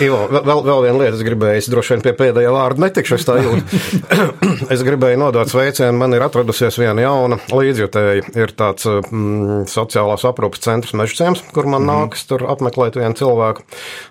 Ivo, 0.00 0.20
vēl, 0.32 0.62
vēl- 0.64 0.82
viena 0.86 0.98
lieta, 0.98 1.16
es 1.16 1.24
gribēju, 1.26 1.60
es 1.60 1.68
droši 1.68 1.94
vien 1.94 2.02
pie 2.04 2.12
pēdējā 2.16 2.52
vārda 2.54 2.84
netikšu. 2.86 3.16
Es, 3.18 3.26
tā 3.28 3.36
jūtu. 3.40 3.80
es 4.74 4.84
gribēju 4.86 5.20
nodot 5.20 5.50
sveicienu, 5.50 5.92
man 6.00 6.16
ir 6.16 6.24
atradusies 6.24 6.78
viena 6.80 7.04
jauna 7.04 7.40
līdzjutēja. 7.52 8.32
Ir 8.40 8.54
tāds 8.56 8.88
mm, 8.88 9.66
sociālās 9.70 10.24
aprūpas 10.28 10.64
centrs 10.64 10.96
Mežcēms, 10.96 11.44
kur 11.54 11.68
man 11.68 11.84
mm. 11.84 11.90
nākas 11.92 12.24
tur 12.30 12.46
apmeklēt 12.48 12.96
vienu 13.00 13.18
cilvēku. 13.18 13.66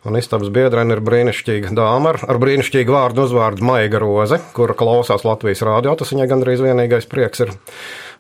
Un 0.05 0.19
istabas 0.19 0.53
biedrene 0.53 0.97
ir 0.97 1.01
brīnišķīga 1.05 1.73
dāma 1.77 2.13
ar, 2.13 2.21
ar 2.29 2.41
brīnišķīgu 2.41 2.93
vārdu 2.93 3.25
uzvārdu 3.25 3.65
Maiga 3.65 4.03
Roze, 4.03 4.41
kura 4.53 4.77
klausās 4.77 5.25
Latvijas 5.25 5.65
rādio. 5.65 5.97
Tas 5.97 6.13
viņai 6.13 6.29
gandrīz 6.29 6.61
vienīgais 6.65 7.09
prieks 7.09 7.47
ir. 7.47 7.57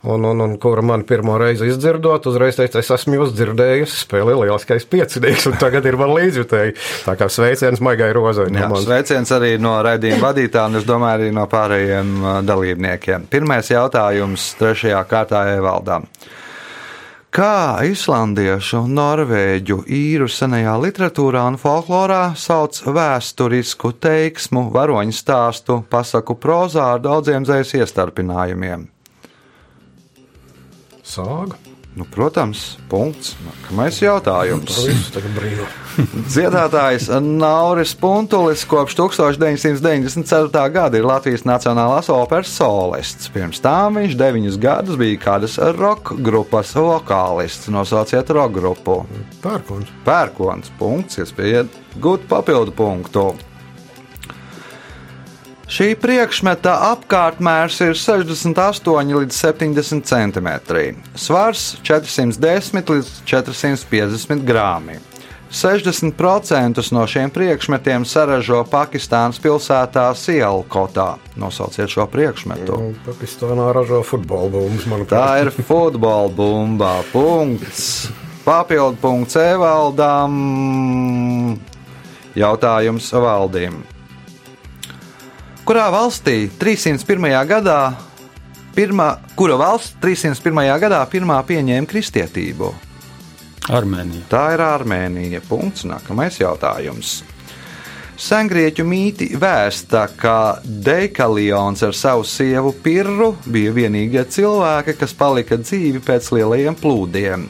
Un, 0.07 0.23
un, 0.23 0.39
un 0.39 0.53
kura 0.57 0.79
man 0.81 1.01
pirmo 1.03 1.33
reizi 1.35 1.67
izdzirdot, 1.67 2.23
uzreiz 2.31 2.55
teica, 2.55 2.79
es 2.79 2.87
esmu 2.95 3.17
jūs 3.17 3.33
dzirdējusi, 3.35 3.97
spēlē 4.05 4.37
lieliskais 4.37 4.85
piecinieks, 4.87 5.49
un 5.51 5.57
tagad 5.59 5.83
ir 5.89 5.97
man 5.99 6.13
līdzjutēji. 6.15 6.75
Tā 7.03 7.15
kā 7.19 7.27
sveiciens 7.27 7.81
Maigai 7.83 8.13
Rozai. 8.15 8.45
no 8.47 8.61
Jā, 8.61 8.69
manis. 8.71 8.85
sveiciens 8.87 9.33
arī 9.35 9.57
no 9.59 9.73
raidījuma 9.83 10.29
vadītājiem, 10.29 10.71
un 10.71 10.79
es 10.79 10.85
domāju, 10.87 11.17
arī 11.19 11.33
no 11.35 11.43
pārējiem 11.51 12.13
uh, 12.23 12.37
dalībniekiem. 12.47 13.25
Pirmais 13.33 13.71
jautājums 13.73 14.53
trešajā 14.61 15.01
kārtā 15.09 15.41
Evaldām. 15.57 16.05
Kā 17.35 17.83
islandiešu, 17.85 18.85
norvēģu, 18.89 19.81
īru 19.85 20.29
senajā 20.31 20.77
literatūrā 20.81 21.43
un 21.51 21.59
folklorā 21.61 22.21
sauc 22.39 22.79
vēsturisku 22.87 23.91
teiksmu, 23.99 24.63
varoņu 24.73 25.13
stāstu, 25.13 25.81
pasaku 25.91 26.39
prozā 26.39 26.87
ar 26.95 27.03
daudziem 27.03 27.43
dzējas 27.43 27.75
iestarpinājumiem? 27.83 28.87
Sāga. 31.09 31.57
Nu, 31.97 32.05
protams, 32.05 32.77
punkts. 32.87 33.33
Nākamais 33.41 33.97
jautājums. 33.99 34.77
Brīno. 35.33 35.65
Dziedātājs 36.31 37.09
Nauris 37.25 37.95
Puntulis 37.97 38.61
kopš 38.69 38.93
1994. 38.99 40.61
gada 40.71 40.99
ir 41.01 41.07
Latvijas 41.09 41.43
Nacionālās 41.49 42.11
operas 42.13 42.53
solists. 42.53 43.31
Pirms 43.33 43.59
tam 43.65 43.97
viņš 43.99 44.15
deviņus 44.21 44.61
gadus 44.61 45.01
bija 45.01 45.19
kādas 45.25 45.57
roka 45.79 46.15
grupas 46.15 46.75
vokālists. 46.77 47.71
Nosauciet 47.73 48.29
roka 48.37 48.53
grupu. 48.61 49.01
Pērkons. 49.43 49.89
Pērkons. 50.05 50.71
Punkts, 50.79 51.19
iespējams, 51.25 51.73
gūt 51.99 52.29
papildu 52.29 52.75
punktu. 52.79 53.31
Šī 55.69 55.91
priekšmeta 56.01 56.71
apkārtmērs 56.95 57.75
ir 57.85 57.91
68 57.93 59.11
līdz 59.13 59.35
70 59.37 60.07
cm, 60.09 60.47
svars 61.13 61.75
410 61.85 62.89
līdz 62.89 63.11
450 63.29 64.41
grāmi. 64.47 64.97
60% 65.53 66.81
no 66.93 67.03
šiem 67.09 67.29
priekšmetiem 67.33 68.05
saražo 68.05 68.63
Pakistānas 68.69 69.37
pilsētā 69.41 70.07
Sielkotā. 70.17 71.19
Nosauciet 71.37 71.89
šo 71.89 72.05
priekšmetu. 72.09 72.73
Nu, 72.73 72.89
Pakistānā 73.05 73.69
ražo 73.73 74.01
futbola 74.05 74.49
bumbas, 74.53 75.05
Tā 75.09 75.29
ir 75.43 75.53
futbola 75.69 76.33
bumba. 76.33 76.95
Punkts. 77.13 78.09
Papildu 78.45 78.97
punkts 79.01 79.37
Evaldam. 79.37 80.33
Jautājums 82.33 83.13
valdīm. 83.13 83.81
Kurā 85.69 85.83
valstī 85.93 86.47
301. 86.57 87.27
gadā, 87.45 87.91
pirmā, 88.73 89.19
kura 89.37 89.53
valsts 89.53 89.99
301. 90.01 90.63
gadā 90.81 91.03
pirmā 91.05 91.35
pieņēma 91.45 91.85
kristietību? 91.91 92.71
Armēnija. 93.77 94.23
Tā 94.31 94.47
ir 94.55 94.63
Armēnija. 94.65 95.43
Punkts. 95.45 95.85
Nākamais 95.85 96.39
jautājums. 96.41 97.19
Sengrieķu 98.17 98.87
mīti 98.89 99.27
vēsta, 99.37 100.07
ka 100.17 100.57
Deikalions 100.65 101.85
ar 101.85 101.93
savu 101.93 102.25
sievu 102.25 102.73
Pirru 102.81 103.35
bija 103.45 103.75
vienīgie 103.77 104.25
cilvēki, 104.25 104.97
kas 104.97 105.13
palika 105.13 105.61
dzīvi 105.61 106.01
pēc 106.01 106.31
lielajiem 106.39 106.81
plūdiem. 106.81 107.45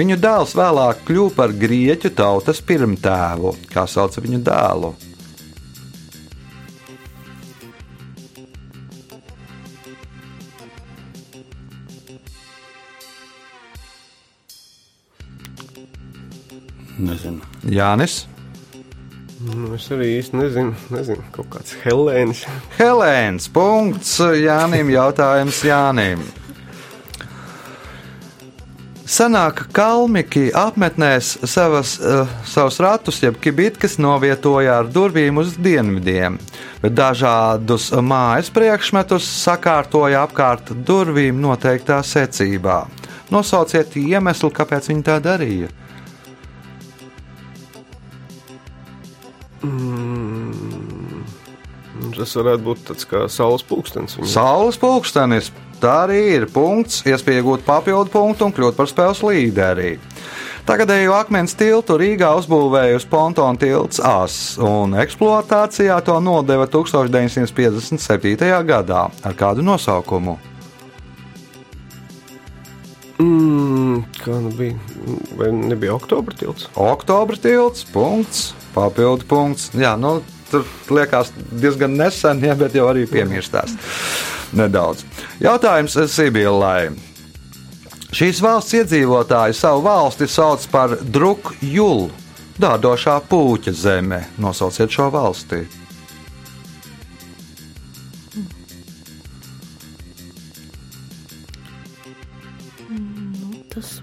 Viņu 0.00 0.16
dēls 0.16 0.56
vēlāk 0.56 1.04
kļuva 1.04 1.36
par 1.36 1.52
grieķu 1.52 2.16
tautas 2.16 2.64
pirmtēvu. 2.64 3.52
Kā 3.68 3.84
sauc 3.84 4.16
viņu 4.16 4.40
dēlu? 4.48 4.94
Nezinu. 17.00 17.40
Jānis. 17.64 18.26
Nu, 19.40 19.70
es 19.72 19.86
arī 19.88 20.10
īsti 20.18 20.36
nezinu, 20.36 20.74
nezinu 20.92 21.24
kaut 21.32 21.48
kāds 21.54 21.72
Helēns. 21.80 22.44
Helēns. 22.80 23.48
Punkts 23.52 24.18
Jānim. 24.20 24.92
Jautājums 24.92 25.62
Jānim. 25.64 26.26
Sanāk, 29.10 29.64
ka 29.64 29.64
kalmiki 29.74 30.52
apmetnēs 30.54 31.32
savas, 31.50 31.96
uh, 31.98 32.28
savus 32.46 32.76
ratus, 32.78 33.16
jeb 33.24 33.40
kibitkas 33.42 33.96
novietoja 33.98 34.76
ar 34.78 34.92
durvīm 34.92 35.40
uz 35.42 35.56
dienvidiem, 35.58 36.36
bet 36.84 36.94
dažādus 36.94 37.88
mājas 38.06 38.52
priekšmetus 38.54 39.26
sakārtoja 39.40 40.22
apkārt 40.28 40.70
durvīm 40.86 41.40
noteiktā 41.42 41.98
secībā. 42.06 42.84
Nosauciet 43.34 43.98
iemeslu, 43.98 44.52
kāpēc 44.54 44.92
viņi 44.92 45.06
tā 45.08 45.18
darīja. 45.24 45.72
Tas 52.16 52.36
varētu 52.36 52.64
būt 52.64 52.84
tāds 52.90 53.06
kā 53.08 53.26
saules 53.32 53.64
pulkstenis. 53.66 54.16
Saules 54.32 54.78
pulkstenis. 54.80 55.50
Tā 55.80 56.02
arī 56.04 56.20
ir 56.34 56.44
punkts, 56.52 57.00
iespēja 57.08 57.40
iegūt 57.40 57.64
papildu 57.64 58.12
punktu 58.12 58.44
un 58.44 58.52
kļūt 58.52 58.76
par 58.76 58.88
spēles 58.88 59.22
līderi. 59.24 59.94
Tagadējo 60.68 61.14
akmens 61.16 61.56
tiltu 61.56 61.96
Rīgā 61.98 62.34
uzbūvējusi 62.36 63.08
pontona 63.08 63.56
tilts 63.58 64.00
AS, 64.04 64.58
un 64.60 64.92
eksploatācijā 65.00 65.96
to 66.04 66.18
nodeva 66.20 66.68
1957. 66.68 68.50
gadā 68.68 69.06
ar 69.08 69.38
kādu 69.40 69.64
nosaukumu. 69.64 70.36
Mm, 73.20 73.69
kā 74.20 74.36
nu 74.42 74.52
bija? 74.56 74.76
Vai 75.38 75.50
nebija 75.54 75.94
oktobra 75.96 76.36
tilts? 76.36 76.68
Oktobra 76.78 77.38
tilts, 77.40 77.86
punkts, 77.92 78.50
papildu 78.74 79.28
punkts. 79.30 79.70
Jā, 79.78 79.96
nu, 80.00 80.18
tur 80.50 80.66
liekas 80.90 81.32
diezgan 81.50 81.96
nesen, 81.98 82.42
ja, 82.44 82.56
bet 82.58 82.76
jau 82.76 82.88
arī 82.90 83.06
piemirstās 83.10 83.76
nedaudz. 84.56 85.04
Jautājums 85.42 85.96
Sibīlai. 86.10 86.90
Šīs 88.10 88.40
valsts 88.42 88.74
iedzīvotāji 88.74 89.54
savu 89.54 89.84
valsti 89.84 90.26
sauc 90.26 90.64
par 90.72 90.96
Drukjulu, 90.98 92.08
dārdošā 92.58 93.20
pūķa 93.30 93.74
zeme. 93.76 94.24
Nosauciet 94.42 94.90
šo 94.90 95.06
valsti. 95.14 95.62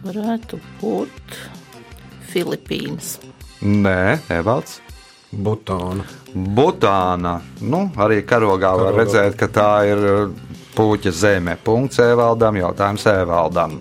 Varētu 0.08 0.60
būt 0.82 1.38
Filipīnas. 2.32 3.18
Nē, 3.62 4.20
Evalds. 4.32 4.82
Butāna. 5.32 6.06
Butāna. 6.34 7.42
Nu, 7.60 7.88
arī 8.00 8.22
karogā 8.24 8.72
var 8.78 8.94
Karogā. 8.94 9.02
redzēt, 9.02 9.36
ka 9.40 9.50
tā 9.52 9.72
ir 9.90 10.04
uh, 10.08 10.32
puķa 10.76 11.12
zeme. 11.12 11.58
Punkts 11.64 12.00
Evaldam, 12.00 12.56
jautājums 12.62 13.06
Evaldam. 13.12 13.80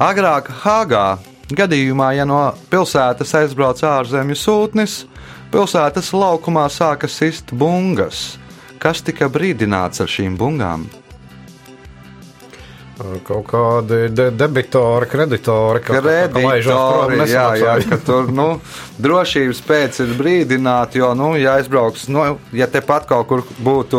Agrāk 0.00 0.48
Hāgā 0.64 1.18
gadījumā, 1.52 2.14
ja 2.16 2.24
no 2.26 2.40
pilsētas 2.72 3.34
aizbrauc 3.38 3.82
ārzemju 3.84 4.38
sūtnis, 4.38 5.04
pilsētas 5.52 6.10
laukumā 6.16 6.64
sāka 6.72 7.10
sist 7.10 7.52
bungas. 7.52 8.38
Kas 8.80 9.04
tika 9.04 9.28
brīdināts 9.32 10.02
ar 10.04 10.10
šīm 10.10 10.38
bungām? 10.40 10.88
Kaut 12.94 13.48
kādi 13.50 14.06
de 14.14 14.28
debitori, 14.30 15.08
kreditori, 15.10 15.80
Kreditori, 15.82 17.16
jā, 17.26 17.46
jā, 17.58 17.72
ka 17.90 17.98
tur 18.06 18.28
nu, 18.30 18.46
drošības 19.02 19.62
pēc 19.66 19.98
ir 20.04 20.12
brīdināti, 20.14 21.00
jo, 21.02 21.10
nu, 21.18 21.32
ja 21.34 21.56
aizbrauks, 21.58 22.06
nu, 22.14 22.36
ja 22.54 22.68
tepat 22.70 23.08
kaut 23.10 23.26
kur 23.32 23.42
būtu 23.66 23.98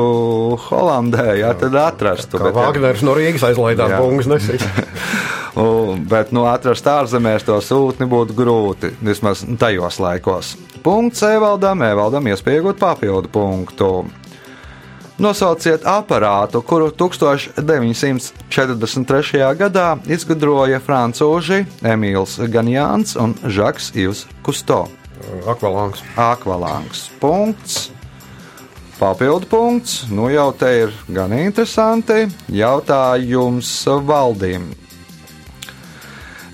Holandē, 0.70 1.34
jā, 1.42 1.52
tad 1.60 1.76
atrastu. 1.82 2.40
Kā 2.40 2.48
bet, 2.48 2.56
Vāgners 2.56 3.04
no 3.04 3.18
Rīgas 3.20 3.44
aizlaidās 3.50 3.98
Jā. 3.98 4.00
bungas 4.00 4.32
nesīt. 4.32 4.64
Un, 5.60 6.04
bet 6.08 6.32
nu, 6.36 6.46
atrast 6.52 6.88
ārzemēs 6.88 7.46
to 7.48 7.60
sūtni 7.64 8.08
būtu 8.12 8.36
grūti, 8.36 8.92
vismaz 9.04 9.44
tajos 9.60 10.00
laikos. 10.04 10.56
Punkts 10.84 11.24
Evaldam, 11.28 11.84
Evaldam 11.84 12.28
iespējot 12.32 12.80
papildu 12.80 13.32
punktu. 13.32 13.92
Nosauciet 15.16 15.88
aparātu, 15.88 16.60
kuru 16.60 16.92
1943. 16.92 18.36
gadā 19.56 19.96
izgudroja 20.12 20.84
francūži 20.84 21.64
Emīls 21.88 22.36
Ganjāns 22.52 23.16
un 23.16 23.32
Žaks 23.40 23.96
Ivs 23.96 24.28
Kusto. 24.44 24.92
Akvalāns. 25.48 26.04
Akvalāns. 26.20 27.08
Punkts. 27.24 27.96
Papildu 29.00 29.48
punkts. 29.48 30.04
Nu 30.12 30.28
jau 30.32 30.52
te 30.52 30.68
ir 30.84 30.92
gan 31.08 31.32
interesanti. 31.32 32.28
Jautājums 32.52 33.88
valdīm. 33.88 34.76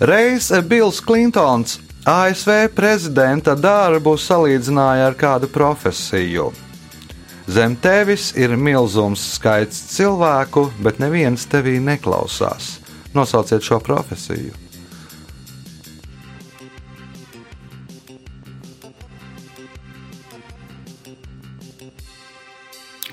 Reiz 0.01 0.51
Bills 0.69 1.01
Klintons 1.01 1.79
ASV 2.05 2.69
prezidenta 2.73 3.55
darbu 3.57 4.17
salīdzināja 4.17 5.05
ar 5.11 5.15
kādu 5.17 5.47
profesiju. 5.49 6.51
Zem 7.51 7.75
tevis 7.83 8.29
ir 8.39 8.53
milzums 8.55 9.23
skaits 9.35 9.79
cilvēku, 9.95 10.69
bet 10.85 11.01
neviens 11.03 11.43
tevī 11.51 11.77
neklausās. 11.83 12.77
Nosauciet 13.17 13.65
šo 13.67 13.79
profesiju. 13.83 14.53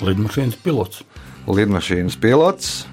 Lidmašīnas 0.05 0.59
pilots. 0.63 1.03
Lidmašīnas 1.49 2.19
pilots 2.21 2.85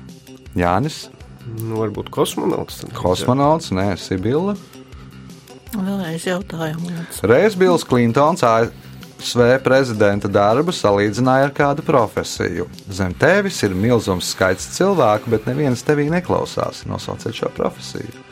Jānis, 0.58 1.10
Nu, 1.46 1.76
varbūt 1.78 2.08
kosmonauts. 2.10 2.80
tad. 2.82 2.94
kosmonauts, 2.98 3.70
nē, 3.76 3.92
Sibila. 4.02 4.56
Vēlreiz 5.76 6.24
jautājumu. 6.26 6.90
lūdzu. 6.90 7.28
Reiz 7.30 7.54
Bills 7.56 7.84
Klintons 7.86 8.42
ASV 9.20 9.64
prezidenta 9.64 10.30
darbu 10.30 10.74
salīdzināja 10.76 11.48
ar 11.48 11.54
kādu 11.56 11.86
profesiju. 11.86 12.68
Zem 12.92 13.14
tevis 13.18 13.62
ir 13.66 13.74
milzums 13.76 14.30
skaits 14.36 14.68
cilvēku, 14.76 15.32
bet 15.34 15.48
neviens 15.50 15.84
tevī 15.86 16.10
neklausās. 16.14 16.84
Nosauciet 16.90 17.36
šo 17.36 17.50
profesiju. 17.56 18.24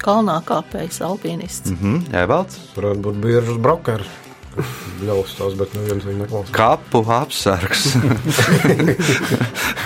Kalnā 0.00 0.38
kāpējs, 0.48 1.02
alpinists. 1.04 1.74
Mhm, 1.76 2.14
Evalds. 2.16 2.56
Varētu 2.74 3.04
būt 3.04 3.20
biežs 3.20 3.58
brokers. 4.50 4.76
Ļaustās, 5.00 5.54
bet 5.56 5.74
neviens 5.74 6.04
viņu 6.04 6.24
neklausās. 6.24 6.54
Kapu 6.54 7.04
apsargs. 7.08 7.94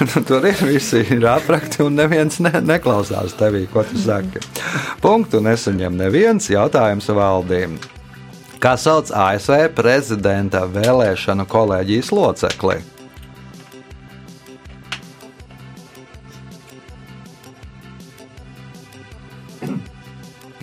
Nu, 0.05 0.25
Tur 0.27 0.43
ir 0.49 0.59
visi 0.67 1.05
ir 1.15 1.23
aprakti, 1.31 1.85
un 1.85 1.95
neviens 1.95 2.41
ne, 2.43 2.51
neklausās 2.67 3.37
tevī, 3.39 3.63
ko 3.71 3.85
tu 3.87 3.99
saki. 4.03 4.41
Punktu 5.01 5.39
nesaņem 5.45 5.95
neviens 5.95 6.49
jautājums 6.51 7.07
valdīm. 7.15 7.77
Kā 8.59 8.75
sauc 8.81 9.13
ASV 9.15 9.69
prezidenta 9.77 10.65
vēlēšanu 10.67 11.47
kolēģijas 11.47 12.11
locekli? 12.11 12.81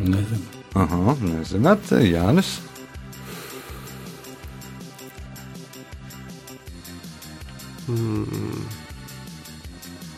Nezinu. 0.01 0.43
Aha, 0.75 1.15
nezināt, 1.23 1.95
Jānis. 2.03 2.57
Mm, 7.91 8.63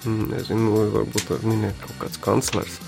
Nezinu, 0.03 0.73
varbūt 0.91 1.29
var 1.31 1.45
minēt 1.47 1.77
kaut 1.79 1.95
kāds 2.01 2.19
kanclers. 2.19 2.79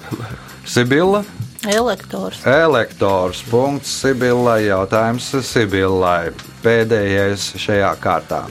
Sibila. 0.68 1.24
Elektors. 1.66 2.42
Elektors. 2.46 3.40
Punkts 3.48 3.94
Sibillai. 4.02 4.66
Jautājums 4.68 5.30
Sibillai. 5.48 6.34
Pēdējais 6.66 7.54
šajā 7.62 7.94
kārtā. 8.04 8.44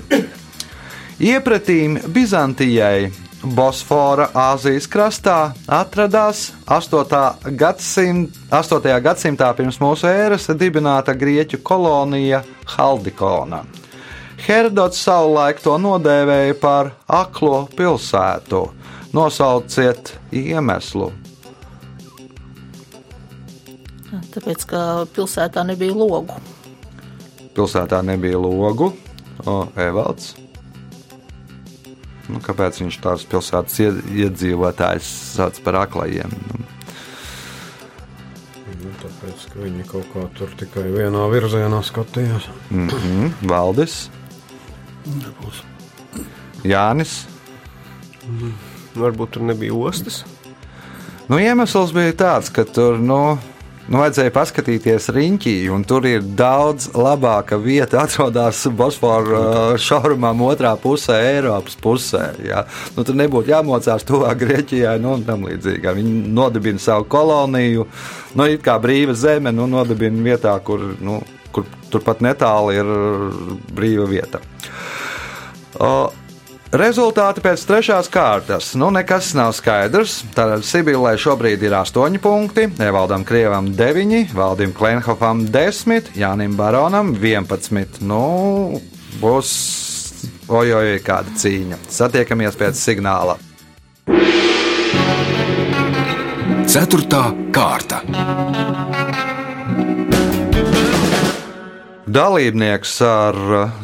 Iepratīm 1.20 2.00
Bizantijai 2.10 3.12
Bosfora 3.44 4.30
Āzijas 4.32 4.88
krastā 4.88 5.52
atradās 5.68 6.48
8. 6.64 7.52
Gadsimt, 7.60 8.38
8. 8.48 8.96
gadsimtā 9.04 9.52
pirms 9.54 9.78
mūsu 9.82 10.08
ēras 10.08 10.48
dibināta 10.56 11.12
grieķu 11.12 11.60
kolonija 11.62 12.40
Haldikona. 12.76 13.60
Herodots 14.44 15.00
savulaik 15.00 15.60
to 15.64 15.76
nodēvēja 15.80 16.54
par 16.60 16.90
aklo 17.08 17.64
pilsētu. 17.76 18.66
Nosauciet 19.14 20.10
iemeslu. 20.34 21.12
Tāpēc, 24.34 24.64
ka 24.70 24.80
pilsētā 25.14 25.64
nebija 25.66 25.94
logu. 25.96 26.36
Pilsētā 27.54 28.00
nebija 28.06 28.38
logu, 28.42 28.92
o, 29.46 29.54
Evalds. 29.78 30.34
Nu, 32.28 32.40
kāpēc 32.42 32.78
viņš 32.82 32.98
tās 33.04 33.24
pilsētas 33.28 33.78
ied- 33.84 34.02
iedzīvotājus 34.24 35.08
sauc 35.36 35.58
par 35.64 35.80
aklajiem? 35.86 36.30
Nu, 36.50 36.62
Nu, 38.84 38.90
tāpēc, 39.00 39.44
ka 39.48 39.58
viņi 39.64 39.84
kaut 39.88 40.08
kā 40.12 40.22
tur 40.36 40.50
tikai 40.60 40.82
vienā 40.92 41.22
virzienā 41.32 41.78
skatījās. 41.82 42.48
mm 42.70 42.88
-hmm. 42.88 43.30
Valdis, 43.48 44.10
Nebūs. 45.04 45.62
Jānis. 46.64 47.24
Varbūt 48.96 49.36
tur 49.36 49.44
nebija 49.44 49.74
ostas. 49.76 50.22
Nu, 51.28 51.38
iemesls 51.40 51.92
bija 51.96 52.12
tāds, 52.16 52.50
ka 52.52 52.66
tur 52.68 52.98
nu, 53.00 53.18
nu, 53.88 53.98
vajadzēja 54.00 54.32
paskatīties 54.32 55.08
riņķī, 55.16 55.54
un 55.72 55.84
tur 55.88 56.04
ir 56.08 56.24
daudz 56.24 56.90
labāka 56.96 57.58
vieta. 57.60 58.00
atrodas 58.04 58.62
Bosforas 58.76 59.80
šaurumam, 59.84 60.44
otrā 60.48 60.74
pusē, 60.80 61.18
Eiropas 61.34 61.76
pusē. 61.80 62.30
Ja? 62.44 62.64
Nu, 62.96 63.04
tur 63.04 63.16
nebūtu 63.20 63.52
jāmocās 63.52 64.04
tuvāk 64.08 64.40
Grieķijai 64.44 64.96
nu, 65.04 65.18
un 65.18 65.26
tam 65.28 65.44
līdzīgi. 65.48 65.94
Viņi 66.00 66.16
nodibina 66.36 66.80
savu 66.80 67.08
koloniju, 67.12 67.88
nu, 68.36 68.48
it 68.48 68.64
kā 68.64 68.78
brīva 68.80 69.16
zeme, 69.16 69.52
nu, 69.52 69.68
nodibina 69.68 70.28
vietā, 70.32 70.56
kur, 70.64 70.92
nu, 71.00 71.20
kur 71.52 71.68
turpat 71.92 72.24
netālu 72.24 72.76
ir 72.76 72.96
brīva 73.72 74.08
vieta. 74.10 74.44
O, 75.82 76.10
Rezultāti 76.74 77.38
pēc 77.38 77.62
trešās 77.68 78.08
kārtas. 78.10 78.72
Nu, 78.74 78.88
nekas 78.90 79.28
nav 79.38 79.52
skaidrs. 79.54 80.24
Tātad 80.34 80.64
Sibīlē 80.66 81.12
šobrīd 81.22 81.62
ir 81.62 81.76
8 81.78 82.18
punkti, 82.18 82.64
Evaldam 82.82 83.22
Krievam 83.22 83.68
9, 83.78 84.34
Valdim 84.34 84.72
Klenhofam 84.74 85.44
10, 85.54 86.10
Jānim 86.18 86.56
Baronam 86.58 87.12
11. 87.14 88.02
Nu, 88.02 88.80
būs 89.22 89.52
ojoj, 90.50 90.96
kāda 91.06 91.38
cīņa. 91.38 91.78
Satiekamies 91.94 92.58
pēc 92.58 92.80
signāla. 92.82 93.38
Ceturtā 96.66 97.28
kārta. 97.54 98.02
Dalībnieks 102.14 102.92
ar 103.02 103.36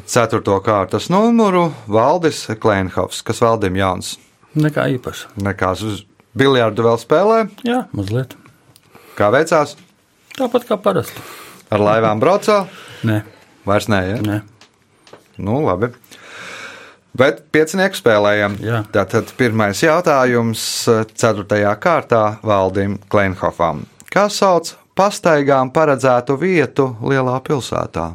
4. 0.07 0.39
kārtas 0.63 1.09
numuru 1.11 1.65
Valdis 1.91 2.45
Klenhofs, 2.63 3.25
kas 3.27 3.41
Valdim 3.43 3.75
Jauns. 3.75 4.13
Nekā 4.55 4.85
īpaša. 4.95 5.33
Nekās 5.43 5.83
uz 5.83 6.05
biljardu 6.39 6.85
vēl 6.87 7.01
spēlē. 7.03 7.41
Jā, 7.67 7.81
mazliet. 7.97 8.37
Kā 9.19 9.33
veicās? 9.35 9.75
Tāpat 10.37 10.69
kā 10.69 10.79
parasti. 10.79 11.25
Ar 11.75 11.83
laivām 11.83 12.23
braucā? 12.23 12.61
Nē, 13.03 13.25
Vairs 13.67 13.91
nē, 13.91 14.01
ja? 14.13 14.21
nē. 14.23 14.39
Nu, 15.43 15.59
labi. 15.67 15.91
Bet 17.19 17.43
piecinieku 17.51 17.99
spēlējam. 17.99 18.61
Jā. 18.63 18.85
Tātad 18.95 19.35
pirmais 19.41 19.83
jautājums 19.83 20.69
ceturtajā 21.19 21.75
kārtā 21.83 22.23
Valdim 22.47 23.01
Klenhofam. 23.11 23.89
Kā 24.07 24.29
sauc 24.31 24.77
pastaigām 25.01 25.71
paredzētu 25.73 26.37
vietu 26.37 26.91
lielā 27.01 27.39
pilsētā? 27.45 28.11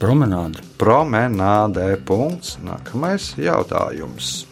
Promenāde. 0.00 0.62
Promenādē. 0.80 1.96
Punkts. 2.04 2.56
Nākamais 2.64 3.34
jautājums. 3.40 4.46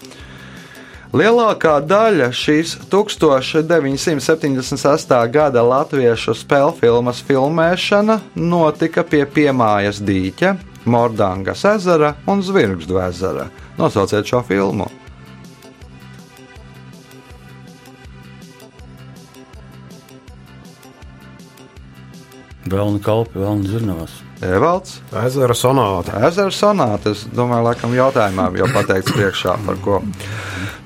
Lielākā 1.15 1.79
daļa 1.87 2.33
šīs 2.35 2.75
1976. 2.91 5.15
gada 5.31 5.63
latviešu 5.63 6.35
spēļu 6.41 6.73
filmas 6.81 7.23
filmēšana 7.25 8.19
notika 8.35 9.05
pie 9.07 9.23
Piemājas 9.23 10.03
dīķa, 10.03 10.57
Mordangas 10.91 11.63
ezera 11.71 12.17
un 12.27 12.43
Zvirgždu 12.43 12.99
ezera. 13.05 13.47
Nosauciet 13.79 14.27
šo 14.27 14.43
filmu. 14.49 14.91
Vēlna 22.75 22.99
kalpi, 23.05 23.39
vēlna 23.39 23.71
zirnavas. 23.71 24.15
Evalds, 24.43 24.99
Ezera 25.15 25.55
sonāta. 25.55 26.19
ezera 26.27 26.51
sonāta. 26.51 27.13
Es 27.15 27.23
domāju, 27.31 27.69
laikam 27.69 27.95
jautājumā 27.95 28.49
jau 28.59 28.67
pateikts 28.75 29.15
priekšā, 29.15 29.55
par 29.67 29.79
ko 29.85 30.01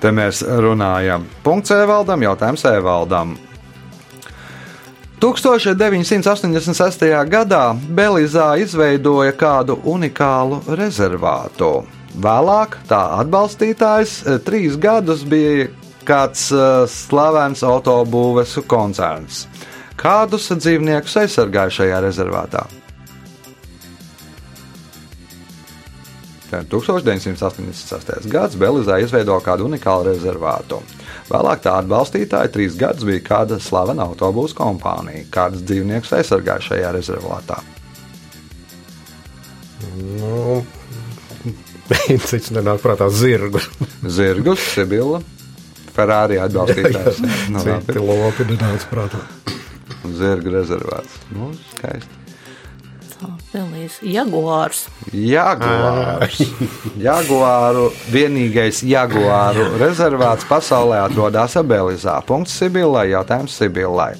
te 0.02 0.12
mēs 0.12 0.42
runājam. 0.44 1.24
Punkts 1.42 1.72
Evaldam, 1.72 2.22
jautājums 2.22 2.64
Evaldam. 2.68 3.36
1986. 5.18 7.08
gadā 7.26 7.64
Belizā 7.74 8.52
izveidoja 8.62 9.32
kādu 9.32 9.80
unikālu 9.82 10.60
rezervātu. 10.78 11.86
Vēlāk 12.18 12.76
tā 12.90 13.00
atbalstītājs 13.22 14.12
eh, 14.26 14.38
trīs 14.44 14.76
gadus 14.78 15.24
bija 15.26 15.70
kāds 16.06 16.50
eh, 16.52 16.84
slavens 16.86 17.64
autobūves 17.66 18.58
koncerns. 18.70 19.46
Kādus 19.98 20.46
dzīvniekus 20.54 21.16
aizsargāja 21.24 21.74
šajā 21.80 22.02
rezervātā? 22.04 22.66
Tā 26.48 26.62
ir 26.62 26.68
1986. 26.70 28.28
gads 28.32 28.56
Belizā 28.56 29.00
izveidoja 29.02 29.42
kādu 29.44 29.66
unikālu 29.68 30.06
rezervātu. 30.08 30.78
Vēlāk 31.28 31.60
tā 31.66 31.74
atbalstītāja 31.82 32.48
trīs 32.54 32.78
gadus 32.78 33.04
bija 33.04 33.20
kāda 33.26 33.58
slavena 33.60 34.06
autobusu 34.08 34.56
kompānija. 34.56 35.26
Kādas 35.34 35.66
dzīvniekus 35.68 36.14
aizsargāja 36.16 36.64
šajā 36.70 36.92
rezervātā? 36.96 37.58
Nu, 40.22 40.62
cits 42.30 42.52
nenāk 42.54 42.80
prātā 42.86 43.10
zirgu. 43.12 43.60
Zirgus, 44.06 44.62
Sibila, 44.72 45.20
Ferrari 45.92 46.40
atbalstītājs. 46.40 47.20
Nu, 47.52 47.66
Citi 47.66 48.00
lopi 48.00 48.48
nenāk 48.54 48.88
prātā. 48.88 49.20
Zirgu 50.16 50.54
rezervāts. 50.54 51.18
Nu, 51.34 51.52
skaisti. 51.74 52.18
Jaguārs. 54.02 54.84
Jaguārs. 55.10 56.38
Jaguāru 57.08 57.88
vienīgais 58.12 58.84
jaguāru 58.86 59.66
rezervāts 59.80 60.46
pasaulē 60.48 61.02
atrodas 61.06 61.56
Belizā. 61.66 62.20
Punkts 62.26 62.54
Sibilai, 62.60 63.08
jautājums 63.10 63.56
Sibilai. 63.58 64.12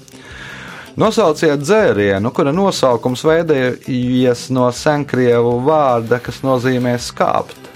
Nosauciet 0.98 1.60
dzērienu, 1.62 2.32
kura 2.34 2.50
nosaukums 2.50 3.22
veidojies 3.22 4.48
no 4.50 4.66
senkrievu 4.74 5.60
vārda, 5.62 6.18
kas 6.18 6.42
nozīmē 6.42 6.96
skāpt. 6.98 7.68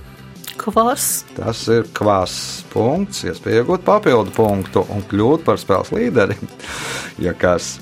Kvars. 0.58 1.22
Tas 1.36 1.60
ir 1.70 1.86
kvass 1.94 2.64
punkts, 2.72 3.22
iespēja 3.26 3.62
iegūt 3.62 3.86
papildu 3.86 4.34
punktu 4.34 4.82
un 4.90 5.06
kļūt 5.10 5.46
par 5.46 5.62
spēles 5.62 5.94
līderi. 5.94 6.38
Ja 7.22 7.34
kas. 7.36 7.76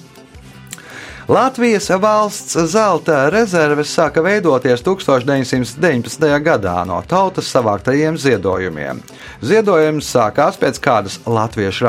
Latvijas 1.30 1.86
valsts 1.90 2.56
zelta 2.72 3.28
rezerves 3.30 3.92
sāka 3.94 4.18
veidoties 4.18 4.80
1919. 4.82 6.24
gadā 6.42 6.72
no 6.82 6.96
tautas 7.06 7.46
savāktajiem 7.54 8.16
ziedojumiem. 8.18 8.98
Ziedojums 9.38 10.08
sākās 10.10 10.58
pēc 10.58 10.80
kādas 10.82 11.20
latviešu 11.30 11.86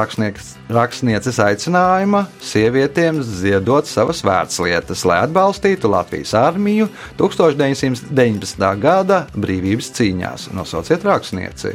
rakstnieces 0.77 1.39
aicinājuma 1.41 2.27
sievietēm 2.37 3.23
ziedot 3.25 3.89
savas 3.89 4.21
vērtslietas, 4.27 5.01
lai 5.09 5.23
atbalstītu 5.23 5.89
Latvijas 5.89 6.35
armiju 6.37 6.91
1919. 7.17 8.67
gada 8.85 9.23
brīvības 9.33 9.89
cīņās. 9.97 10.51
Nosauciet 10.53 11.01
rakstnieci! 11.09 11.73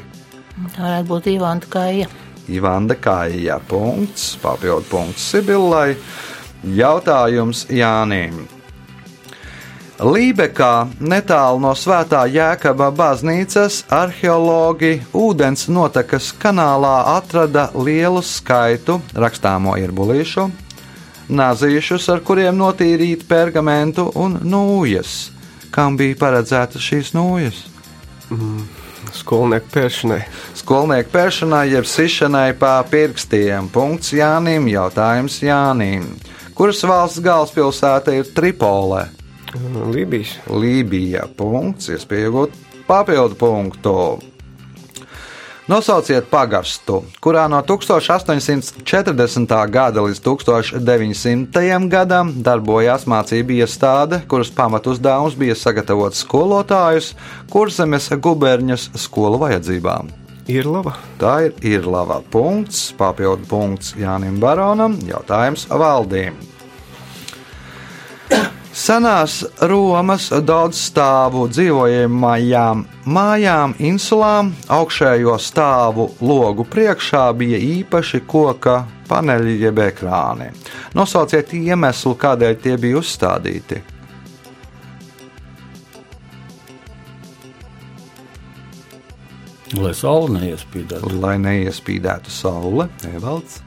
Tā 0.71 0.87
varētu 0.87 1.11
būt 1.11 1.29
Ivanta 1.35 1.75
Kaija. 1.75 2.15
Ivanda 2.47 2.95
Kāja. 2.95 3.59
Punkts, 3.67 4.37
papildu 4.39 4.87
punkts 4.91 5.27
Sibillai. 5.33 5.97
Jautājums 6.67 7.67
Jānim. 7.71 8.41
Lībekā, 9.97 10.89
netālu 11.01 11.61
no 11.63 11.71
Svētā 11.79 12.27
Jēkaba 12.29 12.91
baznīcas, 12.93 13.85
arheologi 13.89 14.99
ūdens 15.17 15.71
notekas 15.73 16.33
kanālā 16.37 16.99
atrada 17.15 17.71
lielu 17.73 18.21
skaitu 18.21 18.99
rakstāmo 19.15 19.79
irbulīšu, 19.81 20.51
nazīšus, 21.33 22.11
ar 22.13 22.21
kuriem 22.27 22.59
notīrīt 22.59 23.25
pergamentu 23.31 24.11
un 24.19 24.37
nūjas. 24.45 25.17
Kam 25.73 25.97
bija 25.97 26.19
paredzētas 26.19 26.83
šīs 26.83 27.15
nūjas? 27.17 27.65
Skolnieku 29.17 29.71
pēršanai. 29.73 30.23
Skolnieku 30.59 31.15
pēršanai, 31.15 31.67
jeb 31.73 31.87
sišanai 31.89 32.51
pa 32.59 32.81
pirkstiem. 32.91 33.71
Punkts 33.73 34.13
Jānim, 34.13 34.67
jautājums 34.69 35.41
Jānim. 35.47 36.11
Kuras 36.57 36.79
valsts 36.89 37.21
galvaspilsēta 37.21 38.15
ir 38.17 38.31
Tripolē? 38.33 39.03
Lībijas. 39.93 40.39
Lībija. 40.49 41.27
Punkts, 41.37 41.91
iespēja 41.93 42.31
iegūt 42.31 42.57
papildu 42.89 43.37
punktu. 43.37 43.93
Nosauciet 45.69 46.31
pagastu, 46.31 47.03
kurā 47.21 47.45
no 47.51 47.59
1840. 47.67 49.55
gada 49.75 50.01
līdz 50.07 50.21
1900. 50.23 51.89
gadam 51.93 52.31
darbojās 52.39 53.05
mācību 53.11 53.59
iestāde, 53.61 54.23
kuras 54.31 54.49
pamatuzdevums 54.55 55.35
bija 55.37 55.59
sagatavot 55.59 56.15
skolotājus 56.17 57.13
kurzemes 57.53 58.09
guberņas 58.17 58.95
skolu 58.95 59.43
vajadzībām. 59.43 60.26
Ir 60.47 60.69
laba. 60.71 60.93
Tā 61.19 61.49
ir 61.49 61.57
Irlava. 61.67 62.21
Punkts, 62.31 62.93
papildu 62.95 63.49
punkts 63.51 63.97
Jānim 63.99 64.39
Baronam, 64.39 64.95
jautājums 65.09 65.67
valdīm. 65.67 66.37
Senās 68.77 69.41
Romas 69.65 70.29
daudzstāvu 70.31 71.47
dzīvojamajām 71.49 72.85
mājām, 73.09 73.75
insulām, 73.81 74.53
augšējo 74.69 75.39
stāvu 75.41 76.11
logu 76.21 76.67
priekšā 76.69 77.25
bija 77.41 77.59
īpaši 77.81 78.21
koka 78.29 78.83
paneļi 79.09 79.59
jeb 79.65 79.81
ekrāni. 79.81 80.53
Nosauciet 80.95 81.57
iemeslu, 81.57 82.15
kādēļ 82.21 82.59
tie 82.63 82.77
bija 82.79 83.01
uzstādīti. 83.01 83.81
Lai 89.75 89.91
saule 89.99 90.31
neiespīdētu. 90.31 91.11
Lai 91.19 91.35
neiespīdētu 91.43 92.31
saule, 92.31 92.87
Evalds. 93.11 93.59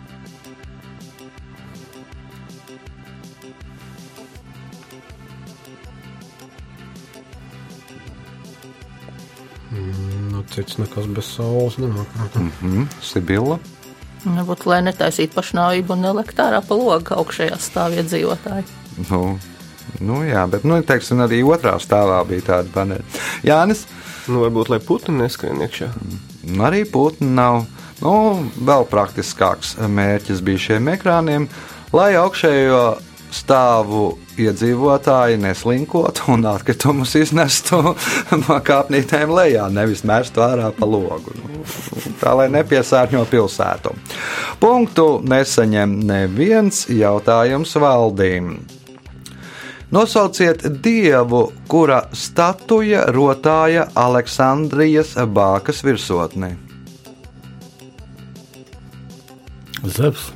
Nu, 9.76 10.46
cits 10.54 10.80
nekas 10.80 11.12
bez 11.12 11.34
saules 11.36 11.76
nenāk. 11.84 12.16
Mm, 12.64 12.88
Sibila. 13.04 13.60
Varbūt, 14.24 14.66
lai 14.72 14.80
netaisītu 14.88 15.36
pašnāvību 15.36 15.96
un 15.98 16.08
nelikt 16.08 16.40
ārā 16.40 16.64
pa 16.64 16.80
logu 16.80 17.16
augšējā 17.20 17.60
stāvā 17.60 18.00
iedzīvotāji. 18.00 18.66
Nu, 19.10 19.22
nu, 20.00 20.24
jā, 20.28 20.48
bet, 20.52 20.64
nu, 20.68 20.80
teiksim, 20.84 21.20
arī 21.28 21.44
otrā 21.44 21.76
stāvā 21.80 22.24
bija 22.28 22.48
tāda 22.54 22.72
paneļa. 22.76 23.22
Jānis, 23.48 23.86
Nu, 24.30 24.44
varbūt, 24.44 24.70
lai 24.70 24.80
putni 24.84 25.18
neskrien 25.24 25.62
iekšā. 25.66 25.90
nu, 26.46 26.64
arī 26.68 26.84
putni 26.86 27.32
nav. 27.34 27.64
Nu, 28.00 28.14
vēl 28.56 28.86
praktiskāks 28.88 29.76
mērķis 29.82 30.44
bija 30.46 30.66
šiem 30.70 30.88
ekrāniem, 30.94 31.50
lai 31.92 32.14
augšējo 32.16 32.84
stāvu 33.34 34.06
iedzīvotāji 34.40 35.38
neslinkotu 35.42 36.32
un 36.34 36.48
atkritumus 36.50 37.14
iznestu 37.20 37.82
no 38.44 38.60
kāpnītēm 38.66 39.34
lejā, 39.36 39.68
nevis 39.74 40.06
mestu 40.08 40.44
ārā 40.46 40.72
pa 40.76 40.88
logu. 40.90 41.36
Nu, 41.38 41.64
tā 42.22 42.34
lai 42.38 42.48
nepiesārņo 42.54 43.26
pilsētu. 43.30 43.94
Punktu 44.62 45.08
nesaņem 45.30 46.00
neviens 46.10 46.86
jautājums 46.90 47.76
valdīm. 47.80 48.54
Nosauciet 49.92 50.62
dievu, 50.84 51.52
kura 51.68 52.04
statuja 52.14 53.06
rotāja 53.16 53.88
Aleksandrijas 53.98 55.16
bākas 55.34 55.82
virsotnē. 55.86 56.52
Zevs. 59.86 60.30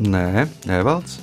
Nē, 0.00 0.46
Evalds. 0.68 1.18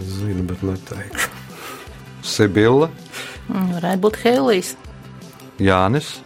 Zinu, 0.00 0.42
bet 0.48 0.62
neteikšu. 0.62 1.28
Sibila, 2.22 2.90
Mm, 3.50 3.72
Varētu 3.74 4.00
būt 4.04 4.16
Hēlijs. 4.22 4.68
Jānis. 5.58 6.20